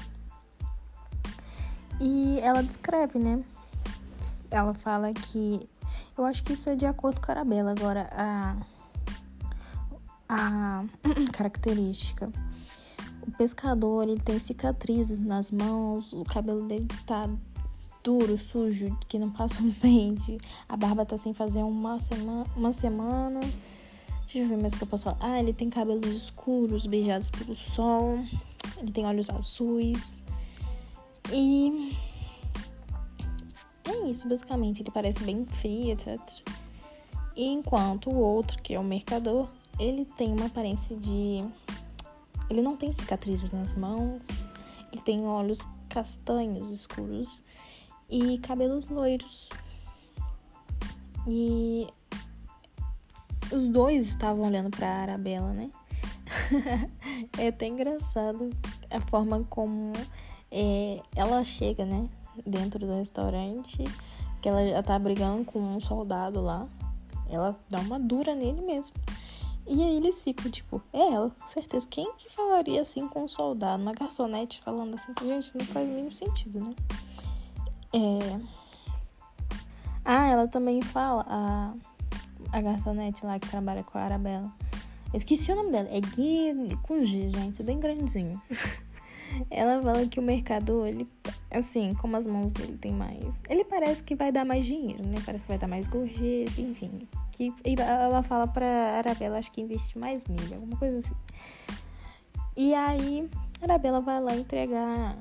E 2.00 2.40
ela 2.42 2.64
descreve, 2.64 3.20
né? 3.20 3.44
ela 4.52 4.74
fala 4.74 5.12
que. 5.14 5.68
Eu 6.18 6.26
acho 6.26 6.44
que 6.44 6.54
isso 6.54 6.70
é 6.70 6.76
de 6.76 6.86
acordo 6.86 7.20
com 7.22 7.32
a 7.32 7.36
Arabella. 7.36 7.72
Agora, 7.72 8.10
a. 8.12 8.56
A 10.30 10.84
característica. 11.34 12.30
O 13.26 13.32
pescador, 13.32 14.08
ele 14.08 14.20
tem 14.20 14.40
cicatrizes 14.40 15.20
nas 15.20 15.52
mãos, 15.52 16.12
o 16.12 16.24
cabelo 16.24 16.68
dele 16.68 16.88
tá 17.06 17.28
duro, 18.04 18.38
sujo, 18.38 18.98
que 19.08 19.18
não 19.18 19.30
passa 19.30 19.62
um 19.62 19.72
pente. 19.72 20.38
A 20.68 20.76
barba 20.76 21.06
tá 21.06 21.18
sem 21.18 21.34
fazer 21.34 21.64
uma 21.64 22.00
semana. 22.00 22.46
Uma 22.56 22.74
semana. 22.74 23.40
Deixa 24.22 24.40
eu 24.40 24.48
ver 24.48 24.58
mais 24.58 24.74
o 24.74 24.78
que 24.78 24.84
eu 24.84 24.88
posso 24.88 25.06
falar. 25.06 25.18
Ah, 25.20 25.40
ele 25.40 25.54
tem 25.54 25.70
cabelos 25.70 26.08
escuros, 26.08 26.86
beijados 26.86 27.30
pelo 27.30 27.56
sol. 27.56 28.20
Ele 28.78 28.92
tem 28.92 29.06
olhos 29.06 29.30
azuis. 29.30 30.22
E. 31.32 31.96
É 33.86 34.10
isso, 34.10 34.28
basicamente. 34.28 34.82
Ele 34.82 34.92
parece 34.92 35.24
bem 35.24 35.46
frio, 35.46 35.92
etc. 35.92 36.20
E 37.36 37.46
enquanto 37.46 38.10
o 38.10 38.18
outro, 38.18 38.62
que 38.62 38.74
é 38.74 38.80
o 38.80 38.84
mercador, 38.84 39.50
ele 39.80 40.06
tem 40.06 40.32
uma 40.32 40.46
aparência 40.48 40.96
de. 40.96 41.44
Ele 42.50 42.62
não 42.62 42.76
tem 42.76 42.92
cicatrizes 42.92 43.52
nas 43.52 43.76
mãos. 43.76 44.22
Ele 44.92 45.02
tem 45.02 45.26
olhos 45.26 45.60
castanhos 45.90 46.70
escuros 46.70 47.44
e 48.12 48.38
cabelos 48.40 48.88
loiros. 48.88 49.50
E 51.28 51.88
os 53.52 53.68
dois 53.68 54.08
estavam 54.08 54.46
olhando 54.46 54.70
para 54.70 54.88
Arabella, 54.88 55.54
né? 55.54 55.70
é 57.38 57.48
até 57.48 57.68
engraçado 57.68 58.50
a 58.90 59.00
forma 59.02 59.46
como 59.50 59.94
é, 60.52 61.02
ela 61.16 61.44
chega, 61.44 61.86
né? 61.86 62.10
Dentro 62.46 62.80
do 62.80 62.96
restaurante, 62.96 63.84
que 64.42 64.50
ela 64.50 64.68
já 64.68 64.84
tá 64.84 64.98
brigando 64.98 65.46
com 65.46 65.60
um 65.60 65.80
soldado 65.80 66.42
lá. 66.42 66.68
Ela 67.30 67.58
dá 67.70 67.80
uma 67.80 68.00
dura 68.00 68.36
nele 68.36 68.62
mesmo. 68.62 68.96
E 69.68 69.82
aí 69.82 69.98
eles 69.98 70.22
ficam 70.22 70.50
tipo, 70.50 70.82
é 70.92 71.14
ela, 71.14 71.30
com 71.30 71.48
certeza. 71.48 71.88
Quem 71.88 72.12
que 72.18 72.30
falaria 72.30 72.82
assim 72.82 73.08
com 73.08 73.24
um 73.24 73.28
soldado? 73.28 73.82
Uma 73.82 73.94
garçonete 73.94 74.60
falando 74.64 74.96
assim, 74.96 75.14
gente, 75.24 75.58
não 75.58 75.66
faz 75.66 75.88
o 75.88 75.92
mínimo 75.92 76.14
sentido, 76.14 76.60
né? 76.60 76.76
É. 77.94 78.40
Ah, 80.04 80.28
ela 80.28 80.48
também 80.48 80.82
fala, 80.82 81.26
a, 81.28 81.74
a 82.52 82.62
garçonete 82.62 83.26
lá 83.26 83.40
que 83.40 83.48
trabalha 83.50 83.84
com 83.84 83.98
a 83.98 84.04
Arabella. 84.04 84.52
esqueci 85.14 85.52
o 85.52 85.56
nome 85.56 85.72
dela. 85.72 85.90
É 85.92 86.02
Gui 86.02 86.78
com 86.84 87.04
G, 87.04 87.30
gente, 87.30 87.62
bem 87.64 87.80
grandinho. 87.80 88.42
ela 89.50 89.82
fala 89.82 90.08
que 90.08 90.20
o 90.20 90.24
mercador, 90.24 90.88
ele, 90.88 91.08
assim, 91.52 91.94
como 91.96 92.18
as 92.18 92.26
mãos 92.26 92.52
dele 92.52 92.78
tem 92.78 92.94
mais. 92.94 93.42
Ele 93.50 93.64
parece 93.64 94.04
que 94.04 94.16
vai 94.16 94.32
dar 94.32 94.46
mais 94.46 94.66
dinheiro, 94.66 95.06
né? 95.06 95.22
Parece 95.26 95.44
que 95.44 95.50
vai 95.50 95.58
dar 95.58 95.68
mais 95.68 95.88
gorjeta, 95.88 96.60
enfim 96.60 97.08
que 97.50 97.82
ela 97.82 98.22
fala 98.24 98.48
pra 98.48 98.66
Arabella, 98.98 99.40
acho 99.40 99.52
que 99.52 99.62
investir 99.62 100.00
mais 100.00 100.26
nele, 100.26 100.54
alguma 100.54 100.78
coisa 100.78 101.00
assim. 101.00 101.16
E 102.56 102.74
aí, 102.74 103.30
Arabella 103.62 104.02
vai 104.02 104.22
lá 104.22 104.36
entregar 104.36 105.18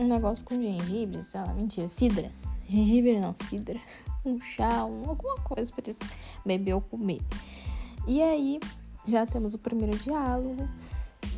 um 0.00 0.08
negócio 0.08 0.44
com 0.44 0.60
gengibre, 0.60 1.22
sei 1.22 1.40
lá, 1.40 1.52
mentira, 1.52 1.88
cidra. 1.88 2.30
Gengibre 2.68 3.20
não, 3.20 3.34
cidra. 3.34 3.80
Um 4.22 4.38
chá, 4.38 4.84
um, 4.84 5.08
alguma 5.08 5.36
coisa 5.36 5.72
pra 5.72 5.94
beber 6.44 6.74
ou 6.74 6.82
comer. 6.82 7.22
E 8.06 8.20
aí, 8.20 8.60
já 9.08 9.24
temos 9.24 9.54
o 9.54 9.58
primeiro 9.58 9.96
diálogo. 9.96 10.68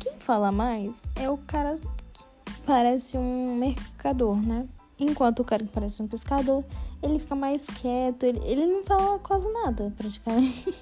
Quem 0.01 0.19
fala 0.19 0.51
mais 0.51 1.01
é 1.15 1.29
o 1.29 1.37
cara 1.37 1.77
que 1.77 2.53
parece 2.65 3.17
um 3.17 3.55
mercador, 3.55 4.35
né? 4.35 4.67
Enquanto 4.99 5.39
o 5.39 5.45
cara 5.45 5.63
que 5.63 5.71
parece 5.71 6.03
um 6.03 6.09
pescador 6.09 6.65
ele 7.03 7.19
fica 7.19 7.35
mais 7.35 7.65
quieto, 7.65 8.23
ele, 8.23 8.39
ele 8.45 8.65
não 8.65 8.83
fala 8.83 9.19
quase 9.19 9.47
nada, 9.51 9.93
praticamente. 9.97 10.73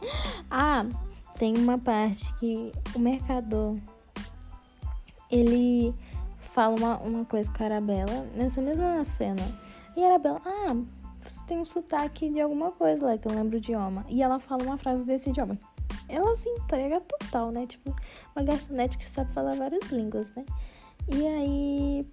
ah, 0.50 0.86
tem 1.38 1.56
uma 1.56 1.78
parte 1.78 2.32
que 2.34 2.72
o 2.94 2.98
mercador 2.98 3.76
ele 5.30 5.94
fala 6.58 6.74
uma, 6.74 6.98
uma 6.98 7.24
coisa 7.24 7.48
com 7.52 7.62
a 7.62 7.66
Arabella 7.66 8.26
nessa 8.34 8.60
mesma 8.60 9.04
cena. 9.04 9.42
E 9.96 10.02
a 10.02 10.08
Arabella, 10.08 10.42
ah, 10.44 10.74
você 11.22 11.38
tem 11.46 11.56
um 11.56 11.64
sotaque 11.64 12.28
de 12.28 12.40
alguma 12.40 12.72
coisa 12.72 13.06
lá, 13.06 13.16
que 13.16 13.28
eu 13.28 13.32
lembro 13.32 13.54
o 13.54 13.58
idioma. 13.58 14.04
E 14.08 14.24
ela 14.24 14.40
fala 14.40 14.64
uma 14.64 14.76
frase 14.76 15.06
desse 15.06 15.30
idioma. 15.30 15.56
Ela 16.08 16.34
se 16.34 16.48
entrega 16.48 17.00
total, 17.00 17.52
né? 17.52 17.64
Tipo, 17.64 17.94
uma 18.34 18.44
garçonete 18.44 18.98
que 18.98 19.06
sabe 19.06 19.32
falar 19.32 19.54
várias 19.54 19.88
línguas, 19.92 20.32
né? 20.34 20.44
E 21.06 21.24
aí 21.28 22.06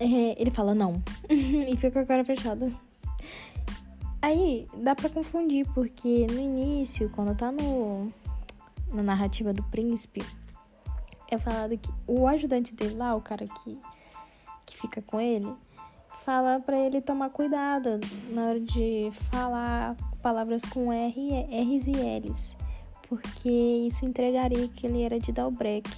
é, 0.00 0.40
ele 0.40 0.50
fala 0.50 0.74
não. 0.74 1.02
e 1.28 1.76
fica 1.76 1.90
com 1.90 1.98
a 1.98 2.06
cara 2.06 2.24
fechada. 2.24 2.72
Aí 4.22 4.66
dá 4.74 4.94
para 4.94 5.10
confundir, 5.10 5.66
porque 5.74 6.26
no 6.30 6.40
início, 6.40 7.10
quando 7.10 7.36
tá 7.36 7.52
no, 7.52 8.10
na 8.90 9.02
narrativa 9.02 9.52
do 9.52 9.62
príncipe, 9.64 10.24
é 11.34 11.38
falado 11.38 11.76
que 11.78 11.90
o 12.06 12.28
ajudante 12.28 12.74
dele 12.74 12.94
lá, 12.94 13.14
o 13.14 13.20
cara 13.20 13.46
que, 13.46 13.78
que 14.66 14.78
fica 14.78 15.00
com 15.00 15.18
ele, 15.18 15.50
fala 16.24 16.60
para 16.60 16.78
ele 16.78 17.00
tomar 17.00 17.30
cuidado 17.30 17.98
na 18.30 18.48
hora 18.48 18.60
de 18.60 19.10
falar 19.30 19.96
palavras 20.20 20.62
com 20.66 20.92
R, 20.92 21.46
R's 21.50 21.86
e 21.86 21.92
L's, 21.92 22.54
porque 23.08 23.48
isso 23.48 24.04
entregaria 24.04 24.68
que 24.68 24.86
ele 24.86 25.02
era 25.02 25.18
de 25.18 25.32
Dalbrec, 25.32 25.90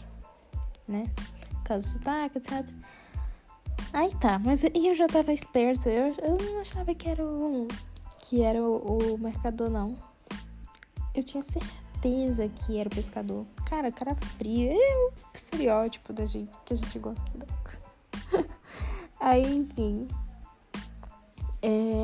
né? 0.87 1.05
Caso 1.64 1.88
sotaque, 1.88 2.38
etc. 2.38 2.67
Aí 3.93 4.14
tá, 4.21 4.38
mas 4.38 4.62
eu 4.62 4.95
já 4.95 5.09
tava 5.09 5.33
esperto, 5.33 5.88
eu, 5.88 6.14
eu 6.23 6.37
não 6.41 6.61
achava 6.61 6.95
que 6.95 7.09
era 7.09 7.25
um 7.25 7.67
que 8.19 8.41
era 8.41 8.62
o, 8.62 9.14
o 9.14 9.19
mercador, 9.19 9.69
não. 9.69 9.97
Eu 11.14 11.23
tinha 11.23 11.43
certeza 11.43 12.49
que 12.49 12.79
era 12.79 12.88
o 12.88 12.95
pescador. 12.95 13.45
Cara, 13.66 13.90
cara 13.90 14.14
frio. 14.14 14.71
É 14.71 14.97
o 14.97 15.12
estereótipo 15.33 16.12
da 16.12 16.26
gente, 16.26 16.56
que 16.64 16.75
a 16.75 16.76
gente 16.76 16.99
gosta. 16.99 17.25
Aí, 19.21 19.56
enfim. 19.56 20.06
É, 21.62 22.02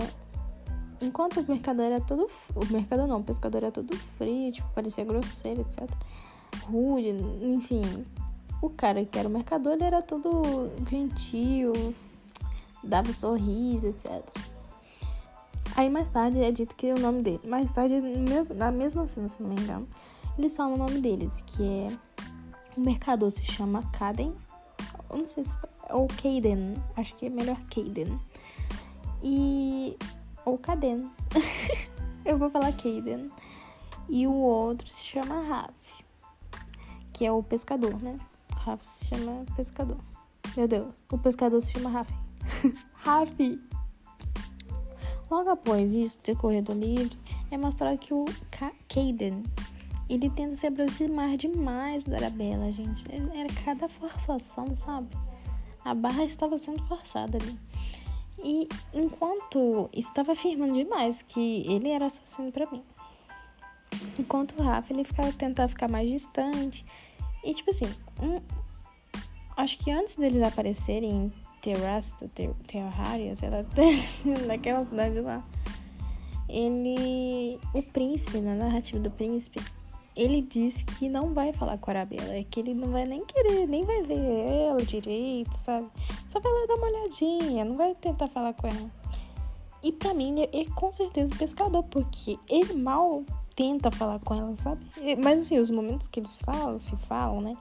enquanto 1.00 1.40
o 1.40 1.44
mercador 1.46 1.86
era 1.86 2.00
todo. 2.00 2.28
O 2.54 2.64
mercador 2.72 3.06
não, 3.06 3.20
o 3.20 3.24
pescador 3.24 3.58
era 3.58 3.72
todo 3.72 3.96
frio, 4.18 4.52
tipo, 4.52 4.68
parecia 4.74 5.04
grosseiro, 5.04 5.62
etc. 5.62 5.88
Rude, 6.64 7.10
enfim. 7.42 8.06
O 8.62 8.68
cara 8.68 9.04
que 9.04 9.18
era 9.18 9.28
o 9.28 9.32
mercador, 9.32 9.72
ele 9.72 9.84
era 9.84 10.02
todo 10.02 10.70
gentil, 10.88 11.94
dava 12.84 13.12
sorriso, 13.12 13.88
etc. 13.88 14.22
Aí 15.76 15.88
mais 15.88 16.08
tarde 16.08 16.42
é 16.42 16.50
dito 16.50 16.74
que 16.74 16.88
é 16.88 16.94
o 16.94 16.98
nome 16.98 17.22
dele. 17.22 17.40
Mais 17.44 17.72
tarde, 17.72 18.00
na 18.54 18.70
mesma 18.70 19.06
cena, 19.06 19.28
se 19.28 19.42
não 19.42 19.50
me 19.50 19.60
engano, 19.60 19.88
eles 20.38 20.56
falam 20.56 20.74
o 20.74 20.78
nome 20.78 21.00
deles, 21.00 21.42
que 21.46 21.62
é. 21.62 21.98
O 22.76 22.80
mercador 22.80 23.30
se 23.30 23.44
chama 23.44 23.82
Caden. 23.92 24.34
Eu 25.10 25.18
não 25.18 25.26
sei 25.26 25.44
se. 25.44 25.58
Ou 25.90 26.06
Caden. 26.06 26.76
Acho 26.96 27.14
que 27.16 27.26
é 27.26 27.30
melhor 27.30 27.58
Caden. 27.68 28.18
E. 29.22 29.96
Ou 30.44 30.56
Caden. 30.56 31.10
Eu 32.24 32.38
vou 32.38 32.50
falar 32.50 32.72
Caden. 32.72 33.30
E 34.08 34.26
o 34.26 34.32
outro 34.32 34.88
se 34.88 35.02
chama 35.02 35.40
Raf. 35.42 36.04
Que 37.12 37.26
é 37.26 37.32
o 37.32 37.42
pescador, 37.42 38.00
né? 38.02 38.18
Raf 38.56 38.84
se 38.84 39.08
chama 39.08 39.44
pescador. 39.56 39.98
Meu 40.56 40.66
Deus, 40.66 41.04
o 41.12 41.18
pescador 41.18 41.60
se 41.60 41.70
chama 41.70 41.90
Raf. 41.90 42.10
Raf! 42.94 43.60
Logo 45.30 45.50
após 45.50 45.94
isso 45.94 46.18
ter 46.18 46.36
corrido 46.36 46.72
livre, 46.72 47.16
é 47.50 47.56
mostrado 47.56 47.96
que 47.98 48.12
o 48.12 48.24
Caden 48.88 49.44
ele 50.10 50.28
tenta 50.28 50.56
se 50.56 50.66
aproximar 50.66 51.36
demais 51.36 52.04
da 52.04 52.16
Arabella, 52.16 52.70
gente. 52.72 53.04
Era 53.12 53.48
cada 53.64 53.88
forçação, 53.88 54.74
sabe? 54.74 55.08
A 55.84 55.94
barra 55.94 56.24
estava 56.24 56.58
sendo 56.58 56.82
forçada 56.88 57.38
ali. 57.38 57.56
E 58.42 58.68
enquanto 58.92 59.88
estava 59.92 60.32
afirmando 60.32 60.74
demais 60.74 61.22
que 61.22 61.62
ele 61.66 61.90
era 61.90 62.06
assassino 62.06 62.50
para 62.50 62.68
mim. 62.70 62.82
Enquanto 64.18 64.58
o 64.58 64.62
Rafa 64.62 64.92
ele 64.92 65.04
ficava 65.04 65.32
tentando 65.32 65.68
ficar 65.68 65.88
mais 65.88 66.10
distante. 66.10 66.84
E 67.44 67.54
tipo 67.54 67.70
assim, 67.70 67.86
um, 68.20 68.40
acho 69.56 69.78
que 69.78 69.92
antes 69.92 70.16
deles 70.16 70.42
aparecerem 70.42 71.32
Terrasta, 71.60 72.26
ter, 72.34 72.52
Terrarias, 72.66 73.42
ela 73.42 73.64
naquela 74.46 74.82
cidade 74.82 75.20
lá. 75.20 75.44
Ele, 76.48 77.60
o 77.72 77.82
príncipe, 77.82 78.40
na 78.40 78.54
narrativa 78.54 78.98
do 78.98 79.10
príncipe, 79.10 79.60
ele 80.16 80.42
disse 80.42 80.84
que 80.84 81.08
não 81.08 81.32
vai 81.34 81.52
falar 81.52 81.78
com 81.78 81.90
a 81.90 81.94
Arabella, 81.94 82.34
é 82.34 82.44
que 82.44 82.60
ele 82.60 82.74
não 82.74 82.90
vai 82.90 83.04
nem 83.04 83.24
querer, 83.24 83.66
nem 83.66 83.84
vai 83.84 84.02
ver 84.02 84.18
ela 84.18 84.82
direito, 84.82 85.54
sabe? 85.54 85.88
Só 86.26 86.40
vai 86.40 86.52
lá 86.52 86.66
dar 86.66 86.74
uma 86.74 86.86
olhadinha, 86.86 87.64
não 87.64 87.76
vai 87.76 87.94
tentar 87.94 88.28
falar 88.28 88.52
com 88.54 88.66
ela. 88.66 88.90
E 89.82 89.92
para 89.92 90.12
mim, 90.12 90.42
é, 90.42 90.60
é 90.60 90.64
com 90.74 90.92
certeza 90.92 91.32
o 91.32 91.38
pescador, 91.38 91.82
porque 91.84 92.38
ele 92.48 92.74
mal 92.74 93.24
tenta 93.56 93.90
falar 93.90 94.18
com 94.20 94.34
ela, 94.34 94.54
sabe? 94.56 94.84
Mas 95.22 95.40
assim, 95.40 95.58
os 95.58 95.70
momentos 95.70 96.08
que 96.08 96.20
eles 96.20 96.42
falam, 96.42 96.78
se 96.78 96.96
falam, 96.96 97.40
né? 97.40 97.56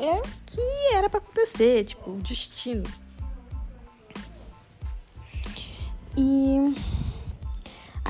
é 0.00 0.14
o 0.14 0.22
que 0.46 0.94
era 0.94 1.10
para 1.10 1.18
acontecer, 1.18 1.84
tipo, 1.84 2.10
destino. 2.16 2.84
E 6.16 6.74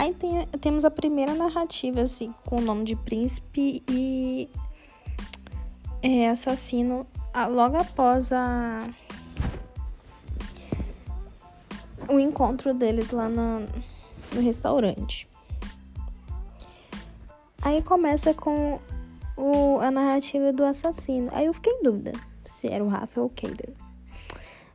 aí 0.00 0.14
tem, 0.14 0.46
temos 0.62 0.86
a 0.86 0.90
primeira 0.90 1.34
narrativa, 1.34 2.00
assim, 2.00 2.34
com 2.46 2.56
o 2.56 2.60
nome 2.60 2.84
de 2.84 2.96
príncipe 2.96 3.82
e 3.86 4.48
é, 6.02 6.30
assassino 6.30 7.06
logo 7.50 7.76
após 7.76 8.32
a. 8.32 8.88
o 12.08 12.18
encontro 12.18 12.72
deles 12.72 13.10
lá 13.10 13.28
na, 13.28 13.60
no 14.32 14.40
restaurante. 14.40 15.28
Aí 17.60 17.82
começa 17.82 18.32
com 18.32 18.80
o, 19.36 19.78
a 19.80 19.90
narrativa 19.90 20.50
do 20.50 20.64
assassino. 20.64 21.28
Aí 21.30 21.44
eu 21.44 21.52
fiquei 21.52 21.74
em 21.74 21.82
dúvida 21.82 22.12
se 22.42 22.68
era 22.68 22.82
o 22.82 22.88
Rafa 22.88 23.20
ou 23.20 23.26
o 23.26 23.30
Kaden. 23.30 23.79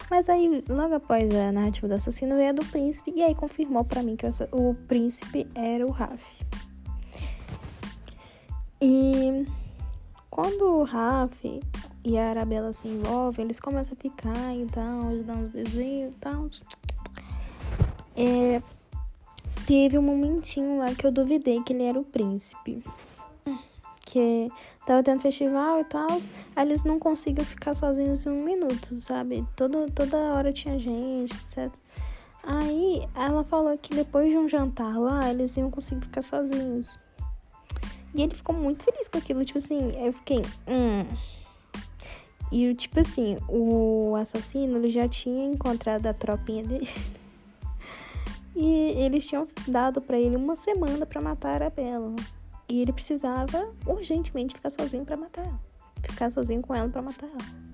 Mas 0.10 0.30
aí, 0.30 0.64
logo 0.70 0.96
após 0.96 1.34
a 1.34 1.52
narrativa 1.52 1.88
do 1.88 1.96
assassino, 1.96 2.36
veio 2.36 2.50
a 2.50 2.54
do 2.54 2.66
príncipe. 2.66 3.12
E 3.16 3.24
aí 3.24 3.34
confirmou 3.34 3.84
para 3.84 4.04
mim 4.04 4.16
que 4.16 4.26
o, 4.52 4.74
príncipe 4.88 5.48
era 5.56 5.86
o 5.86 5.92
Raf. 5.92 6.24
E 8.82 9.46
quando 10.30 10.66
o 10.66 10.84
Raf 10.84 11.62
e 12.04 12.18
a 12.18 12.30
Arabella 12.30 12.72
se 12.72 12.88
envolvem, 12.88 13.46
eles 13.46 13.60
começam 13.60 13.98
a 13.98 14.02
ficar 14.02 14.56
e 14.56 14.66
tal, 14.68 15.12
eles 15.12 15.26
dão 15.26 15.38
uns 15.38 15.52
beijinhos 15.52 16.14
e 16.14 16.18
tal. 16.18 16.50
É, 18.16 18.62
teve 19.66 19.98
um 19.98 20.04
momentinho 20.04 20.78
lá 20.78 20.94
que 20.94 21.06
eu 21.06 21.12
duvidei 21.12 21.62
que 21.64 21.74
ele 21.74 21.84
era 21.84 22.00
o 22.00 22.04
príncipe. 22.04 22.82
Que 24.16 24.50
tava 24.86 25.04
tendo 25.04 25.20
festival 25.20 25.82
e 25.82 25.84
tal, 25.84 26.08
aí 26.56 26.66
eles 26.66 26.86
não 26.86 26.98
conseguiam 26.98 27.46
ficar 27.46 27.76
sozinhos 27.76 28.26
um 28.26 28.46
minuto, 28.46 29.02
sabe? 29.02 29.46
Todo, 29.58 29.92
toda 29.92 30.16
hora 30.16 30.54
tinha 30.54 30.80
gente, 30.80 31.34
etc. 31.34 31.70
Aí 32.42 33.06
ela 33.14 33.44
falou 33.44 33.78
que 33.78 33.94
depois 33.94 34.30
de 34.30 34.38
um 34.38 34.48
jantar 34.48 34.98
lá, 34.98 35.30
eles 35.30 35.58
iam 35.58 35.70
conseguir 35.70 36.04
ficar 36.04 36.22
sozinhos. 36.22 36.98
E 38.14 38.24
ele 38.24 38.34
ficou 38.34 38.56
muito 38.56 38.86
feliz 38.86 39.10
com 39.10 39.18
aquilo, 39.18 39.44
tipo 39.44 39.60
assim, 39.60 39.92
eu 40.02 40.14
fiquei, 40.14 40.42
hum. 40.66 41.06
E 42.54 42.74
tipo 42.74 43.02
assim, 43.02 43.38
o 43.50 44.16
assassino 44.16 44.78
ele 44.78 44.92
já 44.92 45.10
tinha 45.10 45.46
encontrado 45.46 46.08
a 46.08 46.14
tropinha 46.14 46.64
dele. 46.64 46.88
E 48.58 49.04
eles 49.04 49.28
tinham 49.28 49.46
dado 49.68 50.00
para 50.00 50.18
ele 50.18 50.38
uma 50.38 50.56
semana 50.56 51.06
para 51.06 51.20
matar 51.20 51.50
a 51.50 51.56
Arabella. 51.56 52.16
E 52.68 52.82
ele 52.82 52.92
precisava 52.92 53.72
urgentemente 53.86 54.56
ficar 54.56 54.70
sozinho 54.70 55.06
para 55.06 55.18
matar 55.18 55.46
ela. 55.46 55.60
Ficar 56.02 56.30
sozinho 56.30 56.62
com 56.62 56.74
ela 56.74 56.90
para 56.90 57.02
matar 57.02 57.28
ela. 57.28 57.66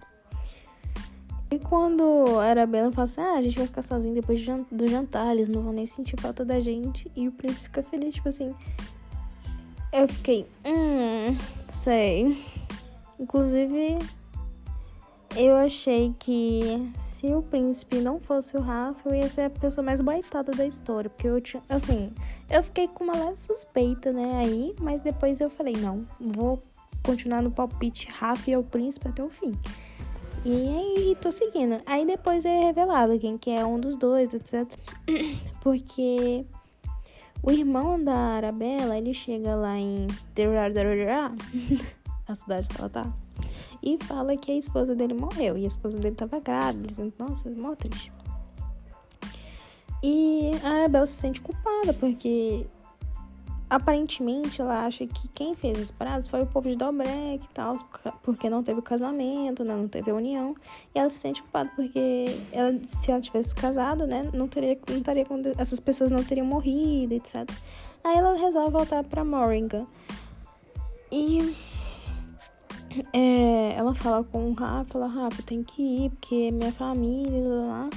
E 1.51 1.59
quando 1.59 2.39
a 2.39 2.45
Arabella 2.45 2.91
fala 2.91 3.05
assim: 3.05 3.21
Ah, 3.21 3.33
a 3.33 3.41
gente 3.41 3.57
vai 3.57 3.67
ficar 3.67 3.81
sozinho 3.81 4.15
depois 4.15 4.39
do 4.71 4.87
jantar, 4.87 5.33
eles 5.33 5.49
não 5.49 5.61
vão 5.61 5.73
nem 5.73 5.85
sentir 5.85 6.19
falta 6.19 6.45
da 6.45 6.59
gente. 6.61 7.11
E 7.15 7.27
o 7.27 7.31
príncipe 7.31 7.65
fica 7.65 7.83
feliz, 7.83 8.15
tipo 8.15 8.29
assim. 8.29 8.55
Eu 9.91 10.07
fiquei, 10.07 10.47
hum, 10.65 11.37
sei. 11.69 12.41
Inclusive, 13.19 13.99
eu 15.35 15.55
achei 15.55 16.13
que 16.19 16.91
se 16.95 17.27
o 17.33 17.41
príncipe 17.41 17.97
não 17.97 18.19
fosse 18.19 18.57
o 18.57 18.61
Rafa, 18.61 19.09
eu 19.09 19.15
ia 19.15 19.29
ser 19.29 19.43
a 19.43 19.49
pessoa 19.49 19.83
mais 19.83 20.01
baitada 20.01 20.51
da 20.51 20.65
história. 20.65 21.09
Porque 21.09 21.27
eu 21.27 21.39
tinha. 21.39 21.63
Assim, 21.69 22.11
eu 22.49 22.61
fiquei 22.63 22.87
com 22.87 23.03
uma 23.03 23.15
leve 23.15 23.37
suspeita, 23.37 24.11
né? 24.11 24.39
Aí, 24.39 24.75
mas 24.79 25.01
depois 25.01 25.39
eu 25.39 25.49
falei, 25.49 25.75
não, 25.77 26.05
vou 26.19 26.61
continuar 27.03 27.41
no 27.41 27.51
palpite 27.51 28.07
Rafa 28.09 28.51
e 28.51 28.57
o 28.57 28.63
príncipe 28.63 29.07
até 29.07 29.23
o 29.23 29.29
fim. 29.29 29.57
E 30.43 30.51
aí 30.51 31.17
tô 31.21 31.31
seguindo. 31.31 31.81
Aí 31.85 32.05
depois 32.05 32.43
é 32.45 32.65
revelado 32.65 33.17
quem 33.19 33.37
que 33.37 33.51
é 33.51 33.65
um 33.65 33.79
dos 33.79 33.95
dois, 33.95 34.33
etc. 34.33 34.67
Porque 35.61 36.45
o 37.41 37.51
irmão 37.51 38.03
da 38.03 38.15
Arabella, 38.15 38.97
ele 38.97 39.13
chega 39.13 39.55
lá 39.55 39.77
em 39.77 40.07
a 42.27 42.35
cidade 42.35 42.67
que 42.67 42.79
ela 42.79 42.89
tá 42.89 43.07
e 43.81 43.97
fala 44.03 44.37
que 44.37 44.51
a 44.51 44.55
esposa 44.55 44.95
dele 44.95 45.13
morreu. 45.13 45.57
E 45.57 45.63
a 45.63 45.67
esposa 45.67 45.97
dele 45.97 46.15
tava 46.15 46.39
grávida, 46.39 46.87
dizendo, 46.87 47.13
nossa, 47.17 47.49
mó 47.49 47.75
triste. 47.75 48.11
E 50.03 50.51
a 50.63 50.69
Arabelle 50.69 51.07
se 51.07 51.13
sente 51.13 51.41
culpada, 51.41 51.93
porque 51.93 52.65
aparentemente 53.69 54.59
ela 54.59 54.85
acha 54.85 55.07
que 55.07 55.29
quem 55.29 55.55
fez 55.55 55.79
os 55.79 55.91
pratos 55.91 56.27
foi 56.27 56.41
o 56.41 56.45
povo 56.45 56.67
de 56.67 56.75
Dobrek 56.75 57.45
e 57.45 57.53
tal, 57.53 57.77
porque 58.21 58.49
não 58.49 58.61
teve 58.61 58.81
casamento, 58.81 59.63
né, 59.63 59.75
não 59.75 59.87
teve 59.87 60.11
união. 60.11 60.55
E 60.93 60.99
ela 60.99 61.09
se 61.09 61.19
sente 61.19 61.41
culpada 61.41 61.71
porque 61.75 62.25
ela, 62.51 62.77
se 62.87 63.11
ela 63.11 63.21
tivesse 63.21 63.55
casado, 63.55 64.05
né, 64.05 64.29
não 64.33 64.47
teria, 64.47 64.77
não 64.89 64.97
estaria 64.97 65.25
essas 65.57 65.79
pessoas 65.79 66.11
não 66.11 66.23
teriam 66.23 66.45
morrido, 66.45 67.13
etc. 67.13 67.49
Aí 68.03 68.17
ela 68.17 68.33
resolve 68.33 68.71
voltar 68.71 69.03
para 69.03 69.23
Moringa. 69.23 69.85
E 71.11 71.55
é, 73.13 73.73
ela 73.75 73.93
fala 73.93 74.23
com 74.23 74.49
o 74.49 74.53
Rafa, 74.53 74.97
ela, 74.97 75.07
Rafa, 75.07 75.41
tem 75.43 75.63
que 75.63 75.81
ir, 75.81 76.09
porque 76.11 76.51
minha 76.51 76.71
família 76.71 77.41
lá 77.43 77.89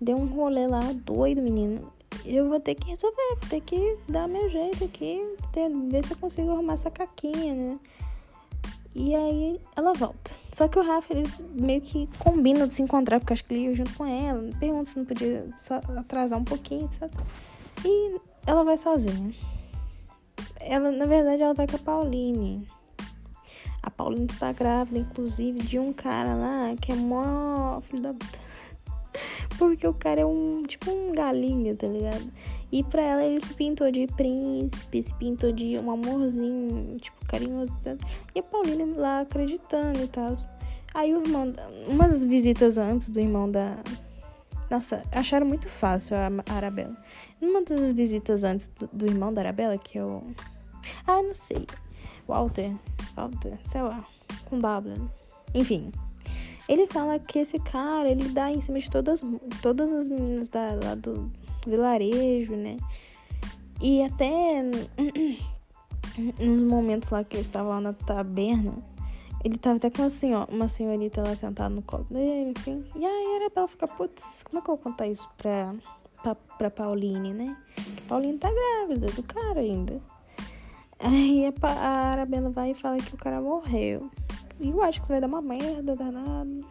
deu 0.00 0.16
um 0.16 0.26
rolê 0.26 0.66
lá 0.66 0.92
doido, 0.92 1.42
menino. 1.42 1.92
Eu 2.24 2.48
vou 2.48 2.58
ter 2.58 2.74
que 2.74 2.90
resolver, 2.90 3.36
vou 3.40 3.48
ter 3.48 3.60
que 3.60 3.98
dar 4.08 4.26
meu 4.26 4.48
jeito 4.50 4.84
aqui, 4.84 5.22
ter, 5.52 5.70
ver 5.70 6.04
se 6.04 6.12
eu 6.12 6.16
consigo 6.16 6.50
arrumar 6.50 6.74
essa 6.74 6.90
caquinha, 6.90 7.54
né? 7.54 7.78
E 8.94 9.14
aí 9.14 9.60
ela 9.76 9.92
volta. 9.92 10.32
Só 10.52 10.66
que 10.66 10.78
o 10.78 10.82
Rafa, 10.82 11.14
eles 11.14 11.44
meio 11.54 11.80
que 11.80 12.08
combinam 12.18 12.66
de 12.66 12.74
se 12.74 12.82
encontrar, 12.82 13.20
porque 13.20 13.32
acho 13.32 13.44
que 13.44 13.54
ele 13.54 13.66
ia 13.66 13.76
junto 13.76 13.94
com 13.94 14.04
ela. 14.04 14.50
Pergunta 14.58 14.90
se 14.90 14.98
não 14.98 15.04
podia 15.04 15.46
atrasar 15.96 16.38
um 16.38 16.44
pouquinho, 16.44 16.86
etc. 16.86 17.08
E 17.84 18.20
ela 18.44 18.64
vai 18.64 18.76
sozinha. 18.76 19.32
Ela, 20.58 20.90
na 20.90 21.06
verdade, 21.06 21.42
ela 21.42 21.54
vai 21.54 21.68
com 21.68 21.76
a 21.76 21.78
Pauline. 21.78 22.66
A 23.82 23.90
Paulina 23.90 24.26
está 24.26 24.52
grávida, 24.52 24.98
inclusive, 24.98 25.60
de 25.60 25.78
um 25.78 25.92
cara 25.92 26.34
lá 26.34 26.74
que 26.80 26.92
é 26.92 26.94
mó 26.94 27.80
filho 27.80 28.02
da 28.02 28.12
puta. 28.12 28.38
Porque 29.58 29.86
o 29.86 29.94
cara 29.94 30.20
é 30.20 30.26
um, 30.26 30.62
tipo 30.64 30.90
um 30.90 31.12
galinho, 31.12 31.74
tá 31.76 31.86
ligado? 31.86 32.30
E 32.72 32.84
pra 32.84 33.02
ela 33.02 33.24
ele 33.24 33.44
se 33.44 33.52
pintou 33.54 33.90
de 33.90 34.06
príncipe, 34.06 35.02
se 35.02 35.12
pintou 35.14 35.50
de 35.50 35.76
um 35.78 35.90
amorzinho, 35.90 36.98
tipo, 37.00 37.26
carinhoso. 37.26 37.72
E 38.34 38.38
a 38.38 38.42
Paulina 38.42 38.84
lá 38.96 39.20
acreditando 39.20 40.00
e 40.00 40.06
tal. 40.06 40.32
Aí 40.94 41.14
o 41.14 41.20
irmão, 41.20 41.52
umas 41.88 42.22
visitas 42.22 42.78
antes 42.78 43.10
do 43.10 43.18
irmão 43.18 43.50
da. 43.50 43.76
Nossa, 44.70 45.02
acharam 45.10 45.46
muito 45.46 45.68
fácil 45.68 46.16
a 46.16 46.54
Arabella. 46.54 46.96
Numa 47.40 47.62
das 47.62 47.92
visitas 47.92 48.44
antes 48.44 48.68
do, 48.68 48.88
do 48.92 49.06
irmão 49.06 49.32
da 49.32 49.40
Arabella, 49.40 49.76
que 49.76 49.98
eu. 49.98 50.22
Ah, 51.06 51.22
não 51.22 51.34
sei. 51.34 51.66
Walter, 52.26 52.74
Walter, 53.16 53.58
sei 53.64 53.82
lá, 53.82 54.04
com 54.48 54.58
W. 54.58 55.10
Enfim, 55.54 55.92
ele 56.68 56.86
fala 56.86 57.18
que 57.18 57.40
esse 57.40 57.58
cara, 57.58 58.08
ele 58.08 58.28
dá 58.28 58.50
em 58.50 58.60
cima 58.60 58.78
de 58.78 58.88
todas, 58.88 59.24
todas 59.60 59.92
as 59.92 60.08
meninas 60.08 60.48
da, 60.48 60.78
lá 60.82 60.94
do 60.94 61.30
vilarejo, 61.66 62.54
né? 62.54 62.76
E 63.80 64.02
até 64.02 64.62
nos 66.38 66.62
momentos 66.62 67.10
lá 67.10 67.24
que 67.24 67.36
ele 67.36 67.42
estava 67.42 67.70
lá 67.70 67.80
na 67.80 67.92
taberna, 67.92 68.74
ele 69.42 69.56
tava 69.56 69.76
até 69.76 69.90
com 69.90 70.02
assim, 70.02 70.34
ó, 70.34 70.44
uma 70.50 70.68
senhorita 70.68 71.22
lá 71.22 71.34
sentada 71.34 71.74
no 71.74 71.82
colo 71.82 72.06
dele, 72.10 72.52
enfim. 72.56 72.84
E 72.94 73.04
aí 73.04 73.36
era 73.36 73.50
pra 73.50 73.66
ficar, 73.66 73.88
putz, 73.88 74.44
como 74.44 74.60
é 74.60 74.64
que 74.64 74.70
eu 74.70 74.76
vou 74.76 74.84
contar 74.84 75.08
isso 75.08 75.28
pra, 75.38 75.74
pra, 76.22 76.34
pra 76.34 76.70
Pauline, 76.70 77.32
né? 77.32 77.56
Que 77.74 78.02
Pauline 78.02 78.38
tá 78.38 78.50
grávida 78.52 79.06
do 79.06 79.22
cara 79.22 79.60
ainda. 79.60 80.00
Aí 81.02 81.46
a, 81.46 81.66
a 81.66 82.10
Arabella 82.10 82.50
vai 82.50 82.72
e 82.72 82.74
fala 82.74 82.98
que 82.98 83.14
o 83.14 83.18
cara 83.18 83.40
morreu. 83.40 84.10
E 84.60 84.68
eu 84.68 84.82
acho 84.82 85.00
que 85.00 85.04
isso 85.06 85.12
vai 85.12 85.20
dar 85.20 85.26
uma 85.26 85.40
merda 85.40 85.96
danada. 85.96 86.64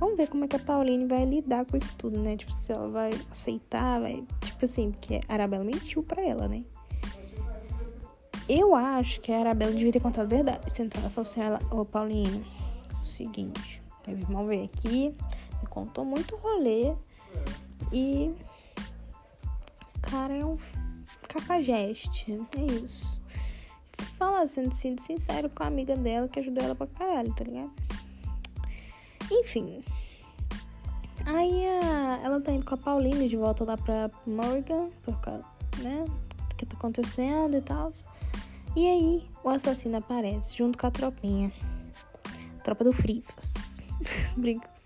Vamos 0.00 0.16
ver 0.16 0.28
como 0.28 0.44
é 0.44 0.48
que 0.48 0.56
a 0.56 0.58
Pauline 0.58 1.06
vai 1.06 1.24
lidar 1.24 1.64
com 1.66 1.76
isso 1.76 1.94
tudo, 1.96 2.18
né? 2.18 2.36
Tipo, 2.36 2.52
se 2.52 2.72
ela 2.72 2.88
vai 2.88 3.10
aceitar, 3.30 4.00
vai. 4.00 4.24
Tipo 4.40 4.64
assim, 4.64 4.90
porque 4.90 5.20
a 5.28 5.34
Arabella 5.34 5.62
mentiu 5.62 6.02
pra 6.02 6.22
ela, 6.22 6.48
né? 6.48 6.64
Eu 8.48 8.74
acho 8.74 9.20
que 9.20 9.30
a 9.30 9.38
Arabella 9.38 9.72
devia 9.72 9.92
ter 9.92 10.00
contado 10.00 10.24
a 10.24 10.36
verdade. 10.36 10.72
Sentar 10.72 11.00
ela 11.00 11.10
falou 11.10 11.28
assim: 11.28 11.40
ela, 11.40 11.60
Ô 11.70 11.84
Pauline, 11.84 12.44
é 12.98 13.02
o 13.02 13.04
seguinte, 13.04 13.80
meu 14.06 14.18
irmão 14.18 14.46
veio 14.46 14.64
aqui, 14.64 15.14
me 15.60 15.68
contou 15.68 16.04
muito 16.04 16.34
rolê. 16.36 16.94
E. 17.92 18.34
Cara, 20.00 20.34
é 20.34 20.44
um 20.44 20.56
cafajeste. 21.32 22.32
É 22.56 22.64
isso 22.84 23.20
falar, 24.20 24.46
sendo, 24.46 24.72
sendo 24.74 25.00
sincero 25.00 25.48
com 25.48 25.62
a 25.62 25.66
amiga 25.66 25.96
dela 25.96 26.28
que 26.28 26.38
ajudou 26.38 26.62
ela 26.62 26.74
pra 26.74 26.86
caralho, 26.86 27.32
tá 27.34 27.42
ligado? 27.42 27.72
Enfim. 29.30 29.82
Aí 31.24 31.66
a, 31.66 32.20
ela 32.22 32.40
tá 32.40 32.52
indo 32.52 32.66
com 32.66 32.74
a 32.74 32.76
Pauline 32.76 33.28
de 33.28 33.36
volta 33.36 33.64
lá 33.64 33.78
pra 33.78 34.10
Morgan, 34.26 34.90
por 35.02 35.18
causa, 35.20 35.44
né? 35.78 36.04
Do 36.48 36.56
que 36.56 36.66
tá 36.66 36.76
acontecendo 36.76 37.56
e 37.56 37.62
tal. 37.62 37.92
E 38.76 38.86
aí 38.86 39.28
o 39.42 39.48
assassino 39.48 39.96
aparece 39.96 40.56
junto 40.56 40.76
com 40.76 40.86
a 40.86 40.90
tropinha. 40.90 41.50
Tropa 42.62 42.84
do 42.84 42.92
Frifas. 42.92 43.80
Brincas. 44.36 44.82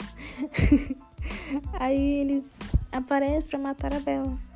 aí 1.75 2.21
eles 2.21 2.53
aparecem 2.93 3.51
pra 3.51 3.59
matar 3.59 3.93
a 3.93 4.01
Bela. 4.01 4.54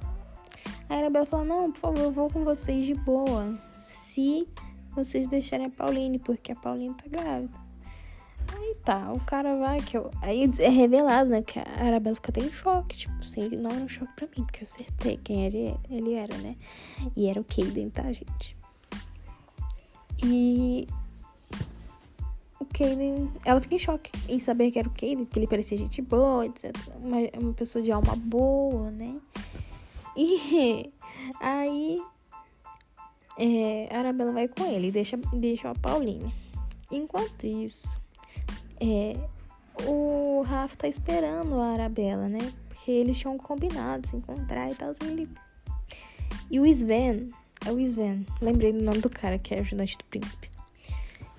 A 0.89 1.11
Bela 1.11 1.27
fala, 1.27 1.45
não, 1.45 1.71
por 1.71 1.81
favor, 1.81 2.01
eu 2.01 2.11
vou 2.11 2.31
com 2.31 2.45
vocês 2.45 2.87
de 2.87 2.95
boa. 2.95 3.59
Se 3.71 4.49
vocês 4.91 5.29
deixarem 5.29 5.67
a 5.67 5.71
Pauline, 5.71 6.19
porque 6.19 6.53
a 6.53 6.57
Pauline 6.57 6.95
tá 6.95 7.05
grávida. 7.09 7.69
Aí 8.55 8.75
tá, 8.85 9.13
o 9.13 9.21
cara 9.21 9.57
vai, 9.57 9.81
que 9.81 9.97
eu. 9.97 10.11
Aí 10.23 10.51
é 10.59 10.69
revelado, 10.69 11.31
né? 11.31 11.43
Que 11.43 11.59
a 11.59 11.63
Arabella 11.79 12.17
fica 12.17 12.31
até 12.31 12.41
em 12.41 12.51
choque. 12.51 12.97
Tipo 12.97 13.15
assim, 13.21 13.49
não 13.51 13.71
era 13.71 13.85
um 13.85 13.89
choque 13.89 14.13
pra 14.17 14.27
mim, 14.27 14.45
porque 14.45 14.61
eu 14.61 14.65
acertei 14.65 15.19
quem 15.19 15.47
ele, 15.47 15.77
ele 15.91 16.15
era, 16.15 16.37
né? 16.39 16.57
E 17.15 17.29
era 17.29 17.41
o 17.41 17.45
Caden, 17.45 17.91
tá, 17.91 18.11
gente? 18.11 18.57
E. 20.25 20.89
O 22.59 22.65
Caden. 22.65 23.31
Ela 23.45 23.61
fica 23.61 23.75
em 23.75 23.79
choque 23.79 24.11
em 24.29 24.41
saber 24.41 24.71
que 24.71 24.79
era 24.79 24.89
o 24.89 24.93
Caden, 24.93 25.25
porque 25.27 25.39
ele 25.39 25.47
parecia 25.47 25.77
gente 25.77 26.01
boa, 26.01 26.47
etc. 26.47 26.75
Uma, 26.97 27.19
uma 27.41 27.53
pessoa 27.53 27.83
de 27.83 27.93
alma 27.93 28.17
boa, 28.17 28.91
né? 28.91 29.17
E. 30.19 30.93
Aí. 31.41 31.97
É, 33.41 33.89
Arabella 33.95 34.33
vai 34.33 34.49
com 34.49 34.67
ele 34.67 34.89
e 34.89 34.91
deixa, 34.91 35.17
deixa 35.33 35.71
a 35.71 35.75
Pauline. 35.75 36.35
Enquanto 36.91 37.47
isso, 37.47 37.97
é, 38.81 39.17
o 39.87 40.43
Rafa 40.45 40.75
tá 40.75 40.89
esperando 40.89 41.55
a 41.61 41.73
Arabella, 41.73 42.29
né? 42.29 42.53
Porque 42.69 42.91
eles 42.91 43.17
tinham 43.17 43.39
combinado 43.39 44.09
se 44.09 44.17
encontrar 44.17 44.73
e 44.73 44.75
tal. 44.75 44.91
Assim, 44.91 45.13
ele... 45.13 45.29
E 46.51 46.59
o 46.59 46.67
Sven, 46.67 47.29
é 47.65 47.71
o 47.71 47.79
Sven, 47.79 48.27
lembrei 48.41 48.73
do 48.73 48.83
nome 48.83 48.99
do 48.99 49.09
cara 49.11 49.39
que 49.39 49.55
é 49.55 49.61
ajudante 49.61 49.97
do 49.97 50.05
príncipe. 50.07 50.51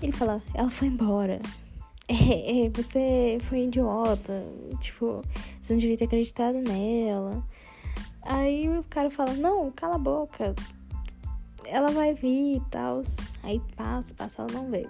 Ele 0.02 0.14
fala, 0.14 0.42
ela 0.54 0.70
foi 0.70 0.88
embora. 0.88 1.42
É, 2.12 2.66
é, 2.66 2.70
você 2.72 3.38
foi 3.44 3.66
idiota. 3.66 4.44
Tipo, 4.80 5.22
você 5.62 5.74
não 5.74 5.80
devia 5.80 5.96
ter 5.96 6.06
acreditado 6.06 6.58
nela. 6.58 7.46
Aí 8.30 8.70
o 8.70 8.84
cara 8.84 9.10
fala, 9.10 9.34
não, 9.34 9.72
cala 9.72 9.96
a 9.96 9.98
boca. 9.98 10.54
Ela 11.66 11.90
vai 11.90 12.14
vir 12.14 12.58
e 12.58 12.62
tal. 12.70 13.02
Aí 13.42 13.60
passa, 13.76 14.14
passa, 14.14 14.44
ela 14.44 14.52
não 14.54 14.70
veio. 14.70 14.90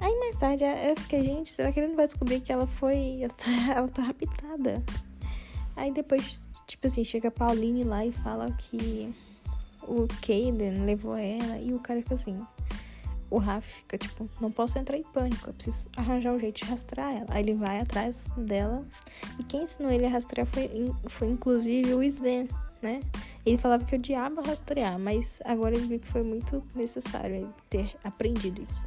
Aí 0.00 0.18
mais 0.18 0.38
tarde 0.38 0.64
eu 0.64 0.96
fiquei, 0.96 1.22
gente, 1.22 1.52
será 1.52 1.70
que 1.70 1.78
ele 1.78 1.88
não 1.88 1.96
vai 1.96 2.06
descobrir 2.06 2.40
que 2.40 2.50
ela 2.50 2.66
foi. 2.66 3.20
Ela 3.20 3.34
tá, 3.34 3.74
ela 3.76 3.88
tá 3.88 4.02
raptada? 4.02 4.82
Aí 5.76 5.92
depois, 5.92 6.40
tipo 6.66 6.86
assim, 6.86 7.04
chega 7.04 7.28
a 7.28 7.30
Pauline 7.30 7.84
lá 7.84 8.06
e 8.06 8.12
fala 8.12 8.50
que 8.50 9.14
o 9.82 10.08
Caden 10.22 10.86
levou 10.86 11.16
ela 11.16 11.58
e 11.58 11.74
o 11.74 11.78
cara 11.80 12.00
fica 12.00 12.14
assim. 12.14 12.38
O 13.30 13.38
Rafa 13.38 13.68
fica 13.68 13.98
tipo, 13.98 14.28
não 14.40 14.50
posso 14.50 14.78
entrar 14.78 14.96
em 14.96 15.02
pânico, 15.02 15.50
eu 15.50 15.54
preciso 15.54 15.88
arranjar 15.96 16.32
um 16.32 16.38
jeito 16.38 16.64
de 16.64 16.70
rastrear 16.70 17.16
ela. 17.16 17.26
Aí 17.28 17.42
ele 17.42 17.54
vai 17.54 17.80
atrás 17.80 18.28
dela. 18.36 18.84
E 19.38 19.44
quem 19.44 19.64
ensinou 19.64 19.90
ele 19.90 20.06
a 20.06 20.08
rastrear 20.08 20.46
foi, 20.46 20.70
foi 21.06 21.28
inclusive 21.28 21.94
o 21.94 22.02
Sven, 22.02 22.48
né? 22.80 23.00
Ele 23.44 23.58
falava 23.58 23.84
que 23.84 23.94
odiava 23.94 24.42
rastrear, 24.42 24.98
mas 24.98 25.40
agora 25.44 25.74
ele 25.74 25.86
viu 25.86 26.00
que 26.00 26.08
foi 26.08 26.22
muito 26.22 26.62
necessário 26.74 27.52
ter 27.68 27.94
aprendido 28.04 28.62
isso. 28.62 28.84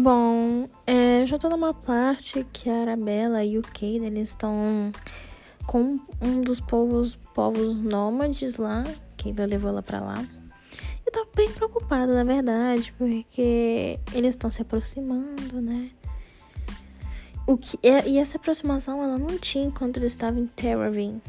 Bom, 0.00 0.68
é, 0.86 1.24
já 1.26 1.38
tô 1.38 1.48
numa 1.48 1.72
parte 1.72 2.44
que 2.52 2.68
a 2.68 2.80
Arabella 2.80 3.44
e 3.44 3.56
o 3.56 3.62
Cade, 3.62 4.04
eles 4.04 4.30
estão 4.30 4.90
com 5.66 6.00
um 6.20 6.40
dos 6.40 6.60
povos, 6.60 7.14
povos 7.34 7.76
nômades 7.82 8.56
lá, 8.56 8.82
que 9.16 9.28
ainda 9.28 9.46
levou 9.46 9.70
ela 9.70 9.82
pra 9.82 10.00
lá. 10.00 10.24
Tô 11.12 11.26
bem 11.34 11.52
preocupada, 11.52 12.14
na 12.14 12.24
verdade, 12.24 12.92
porque 12.96 13.98
eles 14.14 14.30
estão 14.30 14.50
se 14.50 14.62
aproximando, 14.62 15.60
né? 15.60 15.90
O 17.46 17.56
que, 17.58 17.78
e 18.06 18.18
essa 18.18 18.38
aproximação 18.38 19.02
ela 19.02 19.18
não 19.18 19.38
tinha 19.38 19.64
enquanto 19.64 19.98
eles 19.98 20.12
estavam 20.12 20.40
em 20.40 20.46
Terravin. 20.46 21.20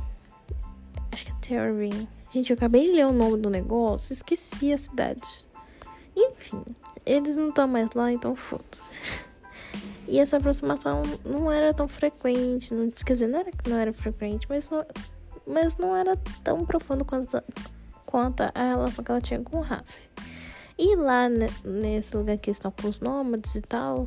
Acho 1.12 1.26
que 1.26 1.32
é 1.32 1.36
Terravin. 1.42 2.08
Gente, 2.32 2.52
eu 2.52 2.56
acabei 2.56 2.90
de 2.90 2.96
ler 2.96 3.06
o 3.06 3.12
nome 3.12 3.38
do 3.38 3.50
negócio, 3.50 4.14
esqueci 4.14 4.72
a 4.72 4.78
cidade. 4.78 5.48
Enfim, 6.16 6.64
eles 7.06 7.36
não 7.36 7.50
estão 7.50 7.68
mais 7.68 7.92
lá, 7.92 8.12
então 8.12 8.36
foda-se. 8.36 8.92
E 10.06 10.20
essa 10.20 10.38
aproximação 10.38 11.02
não 11.26 11.50
era 11.50 11.74
tão 11.74 11.88
frequente, 11.88 12.74
não, 12.74 12.92
quer 12.92 13.14
dizer, 13.14 13.28
não 13.28 13.40
era 13.40 13.52
não 13.68 13.80
era 13.80 13.94
frequente, 13.94 14.46
mas 14.50 14.70
não, 14.70 14.86
mas 15.48 15.78
não 15.78 15.96
era 15.96 16.16
tão 16.44 16.66
profundo 16.66 17.06
quanto, 17.06 17.42
quanto 18.14 18.44
a 18.44 18.52
relação 18.56 19.04
que 19.04 19.10
ela 19.10 19.20
tinha 19.20 19.42
com 19.42 19.58
o 19.58 19.62
Raf. 19.62 20.08
E 20.78 20.96
lá 20.96 21.28
nesse 21.66 22.16
lugar 22.16 22.38
que 22.38 22.52
estão 22.52 22.70
com 22.70 22.88
os 22.88 23.00
nômades 23.00 23.56
e 23.56 23.62
tal, 23.62 24.06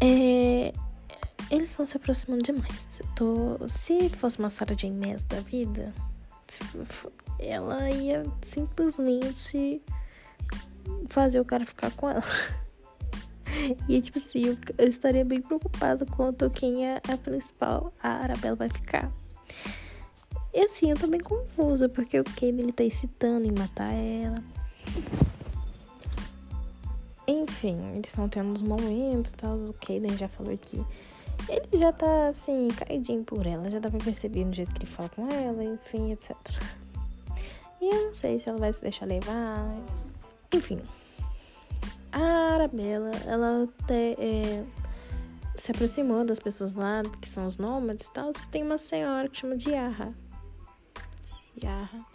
é, 0.00 0.72
eles 1.50 1.68
estão 1.68 1.84
se 1.84 1.94
aproximando 1.94 2.42
demais. 2.42 3.02
Tô, 3.14 3.58
se 3.68 4.08
fosse 4.08 4.38
uma 4.38 4.48
Sarah 4.48 4.74
Jane 4.74 4.98
Maas 4.98 5.22
da 5.24 5.40
vida, 5.40 5.92
ela 7.38 7.90
ia 7.90 8.24
simplesmente 8.40 9.82
fazer 11.10 11.38
o 11.38 11.44
cara 11.44 11.66
ficar 11.66 11.90
com 11.90 12.08
ela. 12.08 12.22
E 13.86 14.00
tipo 14.00 14.16
assim, 14.16 14.46
eu, 14.46 14.56
eu 14.78 14.88
estaria 14.88 15.26
bem 15.26 15.42
preocupada 15.42 16.06
quanto 16.06 16.48
quem 16.48 16.86
é 16.88 17.02
a 17.06 17.18
principal, 17.18 17.92
a 18.02 18.08
Arabella, 18.08 18.56
vai 18.56 18.70
ficar. 18.70 19.12
E 20.54 20.60
assim, 20.60 20.90
eu 20.90 20.96
tô 20.96 21.06
bem 21.06 21.20
confusa, 21.20 21.88
porque 21.88 22.20
o 22.20 22.24
Kane 22.24 22.62
ele 22.62 22.72
tá 22.72 22.84
excitando 22.84 23.46
em 23.46 23.52
matar 23.52 23.92
ela. 23.92 24.42
Enfim, 27.26 27.78
eles 27.94 28.08
estão 28.08 28.28
tendo 28.28 28.50
uns 28.50 28.62
momentos 28.62 29.30
e 29.30 29.34
tal. 29.34 29.56
O 29.56 29.72
Kaden 29.72 30.16
já 30.16 30.28
falou 30.28 30.56
que 30.58 30.84
ele 31.48 31.78
já 31.78 31.92
tá 31.92 32.28
assim, 32.28 32.68
caidinho 32.68 33.24
por 33.24 33.46
ela. 33.46 33.70
Já 33.70 33.78
dá 33.78 33.90
pra 33.90 33.98
perceber 33.98 34.44
no 34.44 34.52
jeito 34.52 34.74
que 34.74 34.80
ele 34.80 34.86
fala 34.86 35.08
com 35.08 35.28
ela, 35.28 35.64
enfim, 35.64 36.12
etc. 36.12 36.36
E 37.80 37.88
eu 37.88 38.04
não 38.04 38.12
sei 38.12 38.38
se 38.38 38.48
ela 38.48 38.58
vai 38.58 38.72
se 38.72 38.82
deixar 38.82 39.06
levar. 39.06 39.74
Enfim. 40.52 40.80
A 42.12 42.54
Arabella, 42.54 43.10
ela 43.26 43.68
até 43.82 44.12
é, 44.18 44.64
se 45.56 45.70
aproximou 45.70 46.24
das 46.24 46.38
pessoas 46.38 46.74
lá, 46.74 47.02
que 47.20 47.28
são 47.28 47.46
os 47.46 47.56
nômades 47.56 48.06
e 48.06 48.12
tal. 48.12 48.30
Tem 48.50 48.62
uma 48.62 48.78
senhora 48.78 49.28
que 49.28 49.38
chama 49.38 49.56
Diarra. 49.56 50.14
Diarra. 51.56 52.06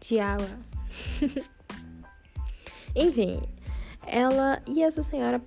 Diarra. 0.00 0.58
Enfim, 2.94 3.40
ela 4.06 4.62
e 4.66 4.82
essa 4.82 5.02
senhora 5.02 5.42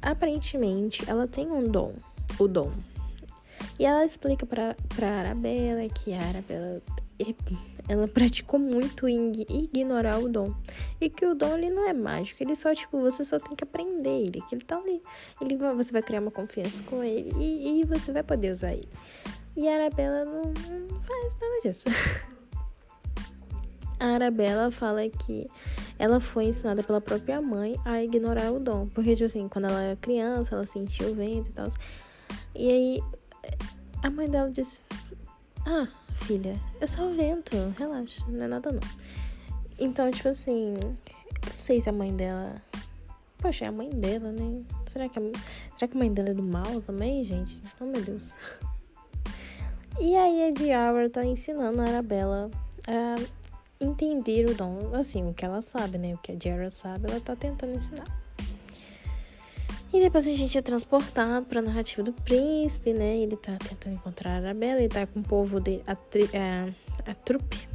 aparentemente 0.00 1.02
ela 1.08 1.26
tem 1.26 1.50
um 1.50 1.68
dom, 1.68 1.94
o 2.38 2.46
dom. 2.46 2.72
E 3.78 3.84
ela 3.84 4.04
explica 4.04 4.46
para 4.46 4.76
para 4.94 5.18
Arabella 5.20 5.88
que 5.88 6.12
a 6.12 6.20
Arabella 6.20 6.82
ela 7.88 8.06
praticou 8.06 8.58
muito 8.58 9.08
em 9.08 9.32
ignorar 9.48 10.18
o 10.18 10.28
dom. 10.28 10.54
E 11.00 11.10
que 11.10 11.26
o 11.26 11.34
dom 11.34 11.56
ele 11.56 11.70
não 11.70 11.88
é 11.88 11.92
mágico, 11.92 12.42
ele 12.42 12.54
só, 12.54 12.72
tipo, 12.74 13.00
você 13.00 13.24
só 13.24 13.38
tem 13.38 13.56
que 13.56 13.64
aprender 13.64 14.26
ele, 14.26 14.42
que 14.48 14.54
ele 14.54 14.64
tá 14.64 14.76
ali. 14.76 15.02
Ele, 15.40 15.56
você 15.56 15.92
vai 15.92 16.02
criar 16.02 16.20
uma 16.20 16.30
confiança 16.30 16.82
com 16.84 17.02
ele 17.02 17.32
e, 17.38 17.80
e 17.80 17.84
você 17.84 18.12
vai 18.12 18.22
poder 18.22 18.52
usar 18.52 18.72
ele. 18.72 18.88
E 19.56 19.68
a 19.68 19.74
Arabella 19.74 20.24
não, 20.24 20.42
não 20.42 21.00
faz 21.02 21.36
nada 21.40 21.60
disso. 21.62 21.84
a 24.00 24.06
Arabella 24.06 24.70
fala 24.70 25.08
que 25.08 25.46
ela 25.98 26.18
foi 26.18 26.46
ensinada 26.46 26.82
pela 26.82 27.00
própria 27.00 27.40
mãe 27.40 27.76
a 27.84 28.02
ignorar 28.02 28.52
o 28.52 28.58
dom. 28.58 28.88
Porque, 28.88 29.14
tipo 29.14 29.26
assim, 29.26 29.48
quando 29.48 29.66
ela 29.66 29.82
era 29.82 29.96
criança, 29.96 30.54
ela 30.54 30.66
sentia 30.66 31.06
o 31.06 31.14
vento 31.14 31.50
e 31.50 31.52
tal. 31.52 31.72
E 32.54 32.68
aí, 32.68 33.02
a 34.02 34.10
mãe 34.10 34.28
dela 34.28 34.50
disse: 34.50 34.80
Ah, 35.64 35.86
filha, 36.14 36.58
é 36.80 36.86
só 36.86 37.06
o 37.06 37.14
vento, 37.14 37.52
relaxa, 37.78 38.24
não 38.26 38.44
é 38.44 38.48
nada 38.48 38.72
não. 38.72 38.80
Então, 39.78 40.10
tipo 40.10 40.28
assim, 40.28 40.74
não 40.82 40.96
sei 41.56 41.80
se 41.80 41.88
a 41.88 41.92
mãe 41.92 42.14
dela. 42.14 42.56
Poxa, 43.38 43.64
é 43.64 43.68
a 43.68 43.72
mãe 43.72 43.90
dela, 43.90 44.32
né? 44.32 44.64
Será 44.88 45.08
que 45.08 45.18
a, 45.18 45.22
será 45.78 45.88
que 45.88 45.96
a 45.96 45.98
mãe 45.98 46.12
dela 46.12 46.30
é 46.30 46.34
do 46.34 46.42
mal 46.42 46.80
também, 46.82 47.24
gente? 47.24 47.60
Oh, 47.80 47.84
meu 47.84 48.02
Deus. 48.02 48.30
E 50.00 50.16
aí 50.16 50.48
a 50.48 50.50
Diara 50.50 51.10
tá 51.10 51.24
ensinando 51.24 51.80
a 51.80 51.84
Arabella 51.84 52.50
a 52.88 53.14
entender 53.80 54.48
o 54.48 54.54
dom, 54.54 54.94
assim, 54.94 55.28
o 55.28 55.34
que 55.34 55.44
ela 55.44 55.60
sabe, 55.60 55.98
né? 55.98 56.14
O 56.14 56.18
que 56.18 56.32
a 56.32 56.34
Diara 56.34 56.70
sabe, 56.70 57.10
ela 57.10 57.20
tá 57.20 57.36
tentando 57.36 57.74
ensinar. 57.74 58.22
E 59.92 60.00
depois 60.00 60.26
a 60.26 60.34
gente 60.34 60.56
é 60.56 60.62
transportado 60.62 61.44
pra 61.44 61.60
narrativa 61.60 62.02
do 62.02 62.14
príncipe, 62.14 62.94
né? 62.94 63.18
Ele 63.18 63.36
tá 63.36 63.58
tentando 63.58 63.94
encontrar 63.96 64.30
a 64.30 64.36
Arabella, 64.36 64.80
ele 64.80 64.88
tá 64.88 65.06
com 65.06 65.20
o 65.20 65.22
povo 65.22 65.60
de. 65.60 65.82
a, 65.86 65.94
tri, 65.94 66.30
a, 66.34 67.10
a 67.10 67.14
trupe. 67.14 67.68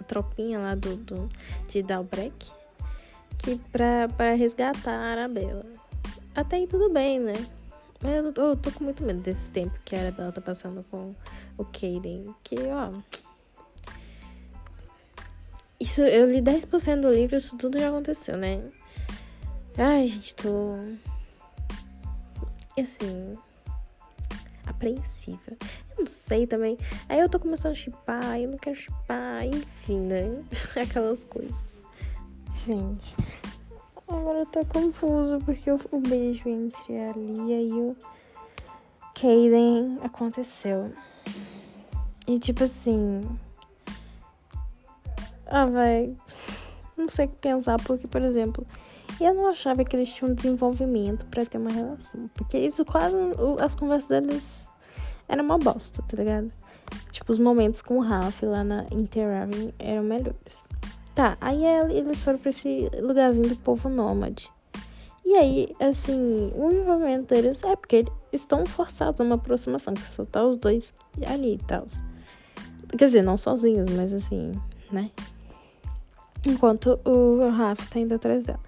A 0.00 0.04
tropinha 0.04 0.60
lá 0.60 0.76
do, 0.76 0.96
do 0.96 1.28
de 1.66 1.82
Dalbrek. 1.82 2.48
Que 3.38 3.56
pra, 3.72 4.08
pra 4.16 4.34
resgatar 4.34 4.92
a 4.92 5.10
Arabella. 5.10 5.66
Até 6.32 6.56
aí 6.56 6.68
tudo 6.68 6.88
bem, 6.88 7.18
né? 7.18 7.34
Mas 8.02 8.24
eu 8.24 8.32
tô, 8.32 8.42
eu 8.42 8.56
tô 8.56 8.72
com 8.72 8.84
muito 8.84 9.02
medo 9.04 9.20
desse 9.20 9.48
tempo 9.50 9.78
que 9.84 9.94
a 9.94 10.00
Arabella 10.00 10.32
tá 10.32 10.40
passando 10.40 10.84
com 10.90 11.12
o 11.56 11.64
Kaden. 11.64 12.34
Que, 12.42 12.56
ó. 12.66 12.92
Isso, 15.78 16.00
eu 16.00 16.30
li 16.30 16.42
10% 16.42 17.00
do 17.00 17.12
livro, 17.12 17.36
isso 17.36 17.56
tudo 17.56 17.78
já 17.78 17.88
aconteceu, 17.88 18.36
né? 18.36 18.62
Ai, 19.78 20.06
gente, 20.06 20.34
tô. 20.34 20.74
Assim. 22.78 23.36
Apreensiva. 24.66 25.56
Eu 25.96 26.04
não 26.04 26.06
sei 26.06 26.46
também. 26.46 26.76
Aí 27.08 27.20
eu 27.20 27.28
tô 27.28 27.38
começando 27.38 27.72
a 27.72 27.76
chipar, 27.76 28.38
eu 28.40 28.50
não 28.50 28.58
quero 28.58 28.76
chipar, 28.76 29.44
enfim, 29.46 30.00
né? 30.00 30.44
Aquelas 30.80 31.24
coisas. 31.24 31.56
Gente. 32.66 33.14
Agora 34.16 34.40
eu 34.40 34.46
tô 34.46 34.64
confuso 34.64 35.38
porque 35.44 35.70
o, 35.70 35.78
beijo 36.00 36.48
entre 36.48 36.98
a 36.98 37.12
Lia 37.12 37.62
e 37.62 37.72
o 37.72 37.96
Kaden 39.14 39.98
aconteceu. 40.02 40.92
E 42.26 42.38
tipo 42.38 42.64
assim. 42.64 43.22
Ah, 45.46 45.66
vai. 45.66 46.14
Não 46.96 47.08
sei 47.08 47.26
o 47.26 47.28
que 47.28 47.36
pensar, 47.36 47.82
porque, 47.82 48.06
por 48.06 48.22
exemplo, 48.22 48.66
eu 49.20 49.34
não 49.34 49.48
achava 49.48 49.84
que 49.84 49.96
eles 49.96 50.08
tinham 50.12 50.34
desenvolvimento 50.34 51.26
para 51.26 51.44
ter 51.44 51.58
uma 51.58 51.70
relação. 51.70 52.30
Porque 52.34 52.58
isso 52.58 52.84
quase. 52.84 53.16
As 53.60 53.74
conversas 53.74 54.08
deles 54.08 54.68
eram 55.28 55.44
uma 55.44 55.58
bosta, 55.58 56.02
tá 56.02 56.16
ligado? 56.16 56.52
Tipo, 57.10 57.32
os 57.32 57.38
momentos 57.38 57.82
com 57.82 57.98
o 57.98 58.00
Ralph 58.00 58.42
lá 58.42 58.62
na 58.62 58.86
Interraven 58.90 59.72
eram 59.78 60.02
melhores. 60.02 60.71
Tá, 61.14 61.36
aí 61.40 61.62
eles 61.90 62.22
foram 62.22 62.38
pra 62.38 62.50
esse 62.50 62.88
lugarzinho 63.00 63.48
do 63.48 63.56
povo 63.56 63.88
nômade. 63.88 64.50
E 65.24 65.34
aí, 65.34 65.68
assim, 65.78 66.52
o 66.54 66.70
envolvimento 66.72 67.26
deles 67.34 67.62
é 67.62 67.76
porque 67.76 68.04
estão 68.32 68.66
forçados 68.66 69.20
a 69.20 69.24
uma 69.24 69.36
aproximação, 69.36 69.94
que 69.94 70.10
só 70.10 70.24
tá 70.24 70.44
os 70.44 70.56
dois 70.56 70.92
ali 71.26 71.54
e 71.54 71.58
tal. 71.58 71.86
Quer 72.96 73.06
dizer, 73.06 73.22
não 73.22 73.38
sozinhos, 73.38 73.90
mas 73.92 74.12
assim, 74.12 74.52
né? 74.90 75.10
Enquanto 76.44 76.98
o 77.04 77.48
Rafa 77.50 77.86
tá 77.88 78.00
indo 78.00 78.14
atrás 78.14 78.44
dela. 78.44 78.60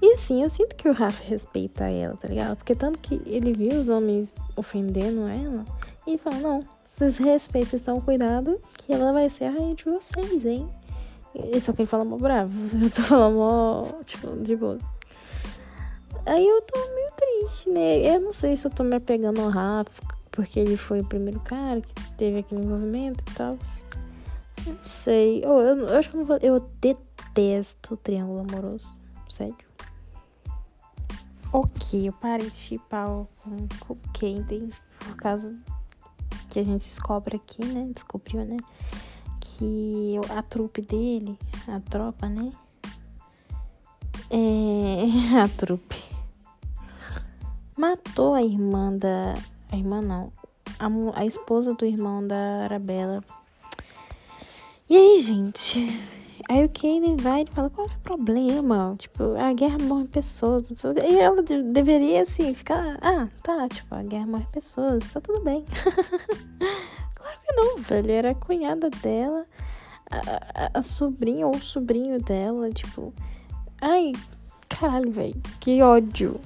E 0.00 0.14
assim, 0.14 0.42
eu 0.42 0.50
sinto 0.50 0.74
que 0.74 0.88
o 0.88 0.92
Rafa 0.92 1.22
respeita 1.22 1.84
ela, 1.84 2.16
tá 2.16 2.26
ligado? 2.26 2.56
Porque 2.56 2.74
tanto 2.74 2.98
que 2.98 3.20
ele 3.26 3.52
viu 3.52 3.78
os 3.78 3.88
homens 3.88 4.34
ofendendo 4.56 5.28
ela 5.28 5.64
e 6.06 6.18
fala: 6.18 6.38
Não, 6.38 6.64
vocês 6.90 7.18
respeitam, 7.18 7.70
vocês 7.70 7.80
estão 7.82 8.00
cuidado, 8.00 8.58
que 8.78 8.92
ela 8.92 9.12
vai 9.12 9.30
ser 9.30 9.44
a 9.44 9.50
rainha 9.50 9.74
de 9.74 9.84
vocês, 9.84 10.44
hein? 10.44 10.68
Só 11.60 11.72
que 11.72 11.82
ele 11.82 11.88
fala 11.88 12.04
mó 12.04 12.16
bravo. 12.16 12.52
Eu 12.82 12.90
tô 12.90 13.02
falando 13.02 13.36
mó, 13.36 13.88
tipo, 14.04 14.36
de 14.42 14.56
boa. 14.56 14.78
Aí 16.24 16.46
eu 16.46 16.62
tô 16.62 16.78
meio 16.94 17.10
triste, 17.16 17.70
né? 17.70 17.98
Eu 17.98 18.20
não 18.20 18.32
sei 18.32 18.56
se 18.56 18.64
eu 18.64 18.70
tô 18.70 18.84
me 18.84 18.94
apegando 18.94 19.40
ao 19.40 19.48
Rafa, 19.48 19.90
porque 20.30 20.60
ele 20.60 20.76
foi 20.76 21.00
o 21.00 21.04
primeiro 21.04 21.40
cara 21.40 21.80
que 21.80 22.10
teve 22.16 22.38
aquele 22.38 22.62
envolvimento 22.62 23.24
e 23.28 23.34
tal. 23.34 23.58
Não 24.64 24.84
sei. 24.84 25.44
Eu, 25.44 25.58
eu 25.58 25.98
acho 25.98 26.10
que 26.10 26.16
eu 26.16 26.20
não 26.20 26.26
vou. 26.26 26.38
Eu 26.40 26.60
detesto 26.80 27.94
o 27.94 27.96
triângulo 27.96 28.40
amoroso. 28.40 28.96
Sério. 29.28 29.56
Ok, 31.52 32.08
eu 32.08 32.12
parei 32.12 32.48
de 32.48 32.56
chipar 32.56 33.06
com 33.06 33.68
o 33.88 33.96
Kaden 34.14 34.70
por 35.00 35.16
causa 35.16 35.54
que 36.48 36.58
a 36.58 36.62
gente 36.62 36.82
descobre 36.82 37.36
aqui, 37.36 37.64
né? 37.64 37.90
Descobriu, 37.92 38.44
né? 38.44 38.56
Que 39.62 40.18
a 40.30 40.42
trupe 40.42 40.82
dele, 40.82 41.38
a 41.68 41.78
tropa, 41.78 42.28
né? 42.28 42.52
É, 44.28 45.38
a 45.38 45.48
trupe 45.48 45.96
matou 47.76 48.34
a 48.34 48.42
irmã 48.42 48.92
da. 48.96 49.34
A 49.70 49.76
irmã 49.76 50.00
não. 50.00 50.32
A, 50.78 51.20
a 51.20 51.24
esposa 51.24 51.74
do 51.74 51.84
irmão 51.86 52.26
da 52.26 52.62
Arabella. 52.62 53.22
E 54.88 54.96
aí, 54.96 55.20
gente? 55.20 56.00
Aí 56.48 56.64
o 56.64 56.68
Kaden 56.68 57.16
vai 57.16 57.42
e 57.42 57.46
fala, 57.46 57.70
qual 57.70 57.86
é 57.86 57.90
o 57.90 57.98
problema? 58.00 58.94
Tipo, 58.98 59.34
a 59.40 59.52
guerra 59.52 59.78
morre 59.78 60.06
pessoas. 60.08 60.68
E 60.70 61.18
ela 61.18 61.42
deveria, 61.42 62.22
assim, 62.22 62.52
ficar... 62.52 62.98
Ah, 63.00 63.28
tá, 63.42 63.68
tipo, 63.68 63.94
a 63.94 64.02
guerra 64.02 64.26
morre 64.26 64.46
pessoas, 64.52 65.08
tá 65.12 65.20
tudo 65.20 65.40
bem. 65.42 65.64
claro 67.14 67.38
que 67.46 67.52
não, 67.54 67.78
velho. 67.78 68.10
Era 68.10 68.30
a 68.32 68.34
cunhada 68.34 68.90
dela, 68.90 69.46
a, 70.12 70.78
a, 70.78 70.82
sobrinha 70.82 71.46
ou 71.46 71.56
o 71.56 71.60
sobrinho 71.60 72.20
dela, 72.20 72.70
tipo... 72.70 73.12
Ai, 73.80 74.12
caralho, 74.68 75.10
velho. 75.10 75.40
Que 75.60 75.82
ódio. 75.82 76.40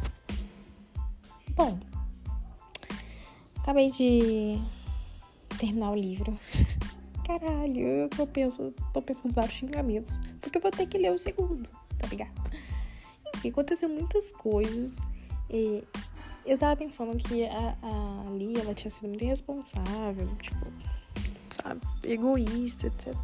Bom, 1.51 1.79
acabei 3.59 3.91
de 3.91 4.59
terminar 5.59 5.91
o 5.91 5.95
livro. 5.95 6.39
caralho, 7.27 7.81
eu, 7.81 8.11
eu 8.19 8.27
penso, 8.27 8.73
tô 8.93 9.03
pensando 9.03 9.33
vários 9.33 9.55
xingamentos. 9.55 10.21
Porque 10.41 10.59
eu 10.59 10.63
vou 10.63 10.71
ter 10.71 10.87
que 10.87 10.99
ler 10.99 11.13
o 11.13 11.19
segundo, 11.19 11.69
tá 11.99 12.07
ligado? 12.07 12.33
Enfim, 13.35 13.51
aconteceu 13.51 13.89
muitas 13.89 14.33
coisas. 14.33 14.97
E 15.51 15.83
eu 16.45 16.57
tava 16.57 16.77
pensando 16.77 17.17
que 17.17 17.45
a, 17.45 17.77
a 17.83 18.31
Lia, 18.31 18.61
ela 18.61 18.75
tinha 18.75 18.91
sido 18.91 19.09
muito 19.09 19.25
irresponsável, 19.25 20.29
tipo, 20.37 20.73
sabe, 21.51 21.81
egoísta, 22.05 22.87
etc. 22.87 23.15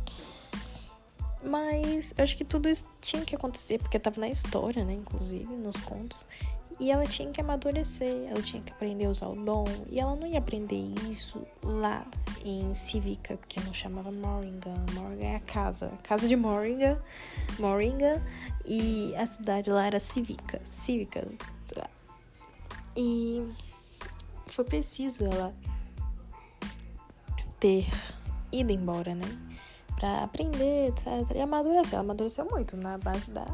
Mas 1.45 2.15
eu 2.17 2.23
acho 2.23 2.37
que 2.37 2.45
tudo 2.45 2.69
isso 2.69 2.87
tinha 3.01 3.25
que 3.25 3.35
acontecer, 3.35 3.79
porque 3.79 3.99
tava 3.99 4.21
na 4.21 4.29
história, 4.29 4.85
né, 4.85 4.93
inclusive, 4.95 5.53
nos 5.55 5.77
contos. 5.79 6.27
E 6.81 6.91
ela 6.91 7.07
tinha 7.07 7.31
que 7.31 7.41
amadurecer, 7.41 8.29
ela 8.29 8.41
tinha 8.43 8.63
que 8.63 8.73
aprender 8.73 9.07
a 9.07 9.11
usar 9.11 9.29
o 9.29 9.35
dom. 9.35 9.65
E 9.91 10.01
ela 10.01 10.17
não 10.17 10.27
ia 10.27 10.39
aprender 10.39 10.95
isso 11.09 11.47
lá 11.63 12.07
em 12.45 12.75
Civica, 12.75 13.39
que 13.49 13.61
não 13.61 13.73
chamava 13.73 14.11
Moringa. 14.11 14.75
Moringa 14.95 15.25
é 15.25 15.37
a 15.37 15.41
casa, 15.41 15.87
a 15.87 15.97
casa 15.99 16.27
de 16.27 16.35
Moringa, 16.35 17.03
Moringa. 17.59 18.21
E 18.67 19.15
a 19.17 19.27
cidade 19.27 19.71
lá 19.71 19.87
era 19.87 20.01
Civica, 20.01 20.61
Civica. 20.65 21.29
E 22.97 23.47
foi 24.49 24.65
preciso 24.65 25.25
ela 25.25 25.55
ter 27.59 27.87
ido 28.51 28.73
embora, 28.73 29.15
né? 29.15 29.39
Pra 30.03 30.25
aprender, 30.25 30.89
etc. 30.89 31.37
E 31.37 31.41
amadurecer. 31.41 31.95
Ela 31.95 32.03
amadureceu 32.03 32.45
muito 32.51 32.77
na 32.77 32.99
base 32.99 33.31
da 33.31 33.47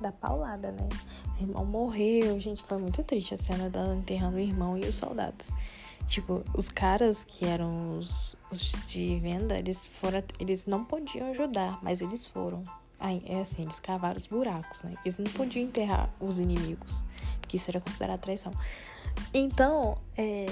da 0.00 0.12
paulada, 0.12 0.70
né? 0.70 0.88
O 1.36 1.42
irmão 1.42 1.64
morreu, 1.64 2.38
gente, 2.38 2.62
foi 2.62 2.78
muito 2.78 3.02
triste 3.02 3.34
a 3.34 3.38
cena 3.38 3.68
dela 3.68 3.96
enterrando 3.96 4.36
o 4.36 4.40
irmão 4.40 4.78
e 4.78 4.82
os 4.82 4.94
soldados. 4.94 5.50
Tipo, 6.06 6.44
os 6.54 6.68
caras 6.68 7.24
que 7.24 7.44
eram 7.44 7.98
os, 7.98 8.36
os 8.48 8.72
de 8.86 9.18
venda, 9.18 9.58
eles 9.58 9.86
foram, 9.86 10.22
eles 10.38 10.66
não 10.66 10.84
podiam 10.84 11.28
ajudar, 11.32 11.80
mas 11.82 12.00
eles 12.00 12.28
foram. 12.28 12.62
Aí, 13.00 13.24
é 13.26 13.40
assim, 13.40 13.62
eles 13.62 13.80
cavaram 13.80 14.16
os 14.16 14.28
buracos, 14.28 14.82
né? 14.82 14.94
Eles 15.04 15.18
não 15.18 15.30
podiam 15.32 15.64
enterrar 15.64 16.08
os 16.20 16.38
inimigos, 16.38 17.04
porque 17.40 17.56
isso 17.56 17.68
era 17.68 17.80
considerado 17.80 18.20
traição. 18.20 18.52
Então, 19.34 19.98
é... 20.16 20.46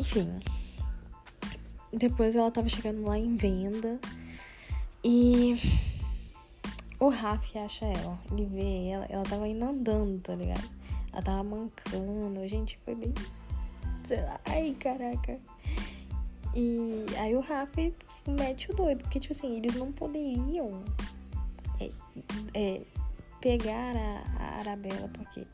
Enfim. 0.00 0.40
Depois 1.92 2.34
ela 2.34 2.50
tava 2.50 2.68
chegando 2.68 3.02
lá 3.02 3.18
em 3.18 3.36
venda 3.36 4.00
e 5.04 5.56
o 6.98 7.08
Raf 7.08 7.58
acha 7.58 7.84
ela. 7.84 8.18
Ele 8.30 8.46
vê 8.46 8.88
ela, 8.88 9.06
ela 9.10 9.22
tava 9.24 9.48
indo 9.48 9.64
andando, 9.64 10.20
tá 10.20 10.34
ligado? 10.34 10.70
Ela 11.12 11.22
tava 11.22 11.42
mancando. 11.42 12.46
Gente, 12.48 12.78
foi 12.84 12.94
bem. 12.94 13.12
Sei 14.04 14.20
lá. 14.20 14.40
Ai, 14.44 14.76
caraca. 14.78 15.38
E 16.54 17.04
aí 17.18 17.34
o 17.34 17.40
Raf 17.40 17.76
mete 18.26 18.70
o 18.70 18.74
doido. 18.74 19.02
Porque, 19.02 19.18
tipo 19.18 19.34
assim, 19.34 19.56
eles 19.56 19.74
não 19.74 19.90
poderiam 19.92 20.82
é, 21.80 21.90
é, 22.54 22.80
pegar 23.40 23.96
a, 23.96 24.22
a 24.38 24.58
Arabella, 24.60 25.08
porque 25.12 25.46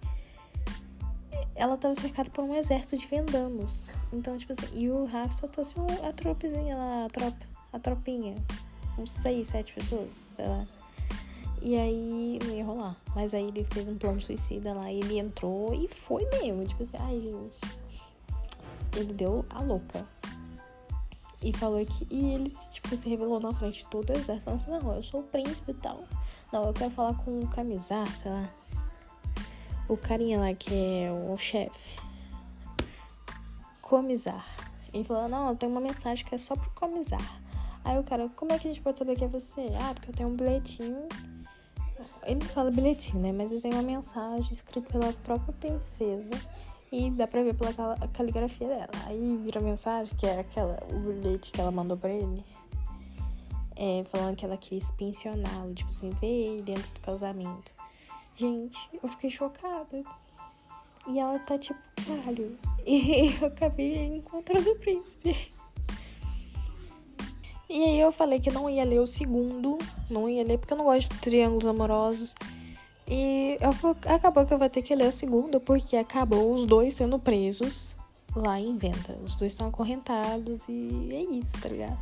ela 1.59 1.77
tava 1.77 1.95
cercada 1.95 2.31
por 2.31 2.45
um 2.45 2.55
exército 2.55 2.97
de 2.97 3.07
vendanos. 3.07 3.85
Então, 4.13 4.39
tipo 4.39 4.53
assim, 4.53 4.67
e 4.73 4.89
o 4.89 5.05
Raf 5.05 5.35
só 5.35 5.49
trouxe 5.49 5.75
a 6.09 6.13
tropezinha 6.13 6.77
lá, 6.77 7.05
a 7.05 7.09
tropa, 7.09 7.47
a 7.73 7.79
tropinha. 7.79 8.35
Uns 8.97 9.11
seis, 9.11 9.49
sete 9.49 9.75
pessoas, 9.75 10.13
sei 10.13 10.47
lá. 10.47 10.67
E 11.61 11.77
aí 11.77 12.39
não 12.45 12.55
ia 12.55 12.65
rolar. 12.65 12.97
Mas 13.15 13.35
aí 13.35 13.45
ele 13.45 13.67
fez 13.71 13.89
um 13.89 13.99
plano 13.99 14.21
suicida 14.21 14.73
lá 14.73 14.91
ele 14.93 15.19
entrou 15.19 15.75
e 15.75 15.89
foi 15.89 16.25
mesmo. 16.31 16.65
Tipo 16.65 16.85
assim, 16.85 16.97
ai 17.01 17.21
gente. 17.21 17.61
Ele 18.97 19.13
deu 19.13 19.45
a 19.51 19.61
louca. 19.61 20.07
E 21.43 21.53
falou 21.53 21.85
que. 21.85 22.07
E 22.11 22.35
ele, 22.35 22.53
tipo, 22.71 22.97
se 22.97 23.09
revelou 23.09 23.41
na 23.41 23.53
frente 23.53 23.85
de 23.85 23.91
todo 23.91 24.11
o 24.11 24.13
exército. 24.13 24.45
Falando 24.45 24.61
assim, 24.61 24.71
não, 24.71 24.95
eu 24.95 25.03
sou 25.03 25.21
o 25.21 25.25
príncipe 25.25 25.73
e 25.73 25.75
tal. 25.75 26.05
Não, 26.53 26.67
eu 26.67 26.73
quero 26.73 26.91
falar 26.91 27.15
com 27.15 27.41
o 27.41 27.49
camisar, 27.49 28.07
sei 28.09 28.31
lá. 28.31 28.49
O 29.89 29.97
carinha 29.97 30.39
lá 30.39 30.55
que 30.55 30.75
é 30.75 31.11
o 31.11 31.37
chefe. 31.37 31.91
Comisar. 33.81 34.47
Ele 34.93 35.05
falou, 35.05 35.29
não, 35.29 35.49
eu 35.51 35.57
tenho 35.57 35.73
uma 35.73 35.81
mensagem 35.81 36.25
que 36.25 36.35
é 36.35 36.39
só 36.39 36.55
pro 36.55 36.71
comisar. 36.71 37.41
Aí 37.85 37.99
o 37.99 38.05
cara, 38.05 38.29
como 38.37 38.53
é 38.53 38.59
que 38.59 38.69
a 38.69 38.71
gente 38.71 38.83
pode 38.83 38.99
saber 38.99 39.17
que 39.17 39.25
é 39.25 39.29
você? 39.29 39.69
Ah, 39.81 39.95
porque 39.95 40.11
eu 40.11 40.15
tenho 40.15 40.29
um 40.29 40.37
bilhetinho 40.37 41.09
ele 42.29 42.45
fala 42.45 42.71
bilhetinho, 42.71 43.23
né? 43.23 43.33
Mas 43.33 43.51
ele 43.51 43.63
tem 43.63 43.73
uma 43.73 43.83
mensagem 43.83 44.53
escrita 44.53 44.87
pela 44.93 45.13
própria 45.13 45.53
princesa. 45.55 46.31
E 46.91 47.11
dá 47.11 47.27
pra 47.27 47.43
ver 47.43 47.55
pela 47.55 47.73
caligrafia 48.13 48.69
dela. 48.69 48.89
Aí 49.07 49.41
vira 49.45 49.61
a 49.61 49.63
mensagem, 49.63 50.15
que 50.17 50.27
é 50.27 50.41
aquela, 50.41 50.79
o 50.91 50.99
bilhete 50.99 51.53
que 51.53 51.61
ela 51.61 51.71
mandou 51.71 51.97
pra 51.97 52.11
ele. 52.11 52.43
É, 53.77 54.05
falando 54.05 54.37
que 54.37 54.45
ela 54.45 54.57
queria 54.57 54.83
pensioná-lo, 54.97 55.75
tipo 55.75 55.91
assim, 55.91 56.11
ver 56.11 56.27
ele 56.59 56.73
antes 56.73 56.93
do 56.93 57.01
casamento. 57.01 57.78
Gente, 58.39 58.79
eu 59.03 59.09
fiquei 59.09 59.31
chocada. 59.31 60.05
E 61.09 61.19
ela 61.19 61.41
tá 61.41 61.59
tipo, 61.59 61.81
caralho. 62.07 62.57
E 62.87 63.35
eu 63.43 63.49
acabei 63.49 64.07
encontrando 64.07 64.71
o 64.71 64.77
príncipe. 64.77 65.53
E 67.69 67.85
aí 67.85 68.01
eu 68.01 68.13
falei 68.13 68.39
que 68.39 68.51
não 68.51 68.71
ia 68.71 68.85
ler 68.85 69.01
o 69.01 69.07
segundo, 69.07 69.77
não 70.09 70.29
ia 70.29 70.45
ler 70.45 70.57
porque 70.57 70.73
eu 70.73 70.79
não 70.79 70.85
gosto 70.85 71.13
de 71.13 71.21
triângulos 71.21 71.67
amorosos. 71.67 72.35
E 73.09 73.59
eu 73.61 74.15
acabou 74.15 74.47
que 74.47 74.55
eu 74.55 74.59
vou 74.59 74.69
ter 74.69 74.83
que 74.83 74.95
ler 74.95 75.09
o 75.09 75.13
segundo, 75.13 75.61
porque 75.61 75.97
acabou 75.97 76.53
os 76.53 76.65
dois 76.65 76.95
sendo 76.95 77.19
presos 77.19 77.97
lá 78.37 78.61
em 78.61 78.77
venda. 78.77 79.19
Os 79.25 79.35
dois 79.35 79.53
estão 79.53 79.67
acorrentados 79.67 80.65
e 80.69 81.09
é 81.13 81.23
isso, 81.23 81.61
tá 81.61 81.69
ligado? 81.69 81.99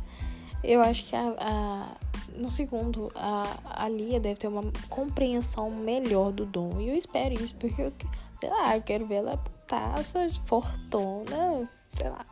Eu 0.63 0.81
acho 0.81 1.03
que 1.03 1.15
a, 1.15 1.35
a 1.39 1.97
no 2.35 2.49
segundo, 2.49 3.11
a, 3.15 3.83
a 3.83 3.89
Lia 3.89 4.19
deve 4.19 4.39
ter 4.39 4.47
uma 4.47 4.63
compreensão 4.89 5.69
melhor 5.71 6.31
do 6.31 6.45
Dom. 6.45 6.79
E 6.79 6.89
eu 6.89 6.95
espero 6.95 7.33
isso, 7.33 7.55
porque 7.55 7.81
eu, 7.81 7.93
sei 8.39 8.49
lá, 8.49 8.75
eu 8.75 8.81
quero 8.81 9.05
ver 9.05 9.15
ela 9.15 9.37
putaça, 9.37 10.29
fortuna, 10.45 11.69
sei 11.95 12.09
lá. 12.09 12.25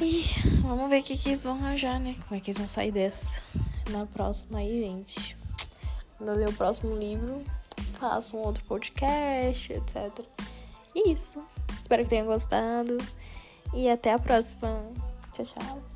E 0.00 0.24
vamos 0.60 0.90
ver 0.90 1.00
o 1.00 1.04
que, 1.04 1.16
que 1.16 1.28
eles 1.30 1.44
vão 1.44 1.54
arranjar, 1.54 2.00
né? 2.00 2.16
Como 2.26 2.38
é 2.38 2.40
que 2.40 2.50
eles 2.50 2.58
vão 2.58 2.68
sair 2.68 2.90
dessa 2.90 3.40
na 3.90 4.06
próxima 4.06 4.58
aí, 4.58 4.80
gente. 4.80 5.36
Quando 6.16 6.30
eu 6.30 6.36
ler 6.36 6.48
o 6.48 6.52
próximo 6.52 6.96
livro, 6.96 7.44
faço 7.94 8.36
um 8.36 8.40
outro 8.40 8.64
podcast, 8.64 9.72
etc. 9.72 10.24
E 10.94 11.10
isso. 11.10 11.44
Espero 11.80 12.02
que 12.02 12.10
tenham 12.10 12.26
gostado. 12.26 12.98
E 13.72 13.88
até 13.88 14.12
a 14.12 14.18
próxima. 14.18 14.80
Tchau, 15.32 15.44
tchau. 15.44 15.93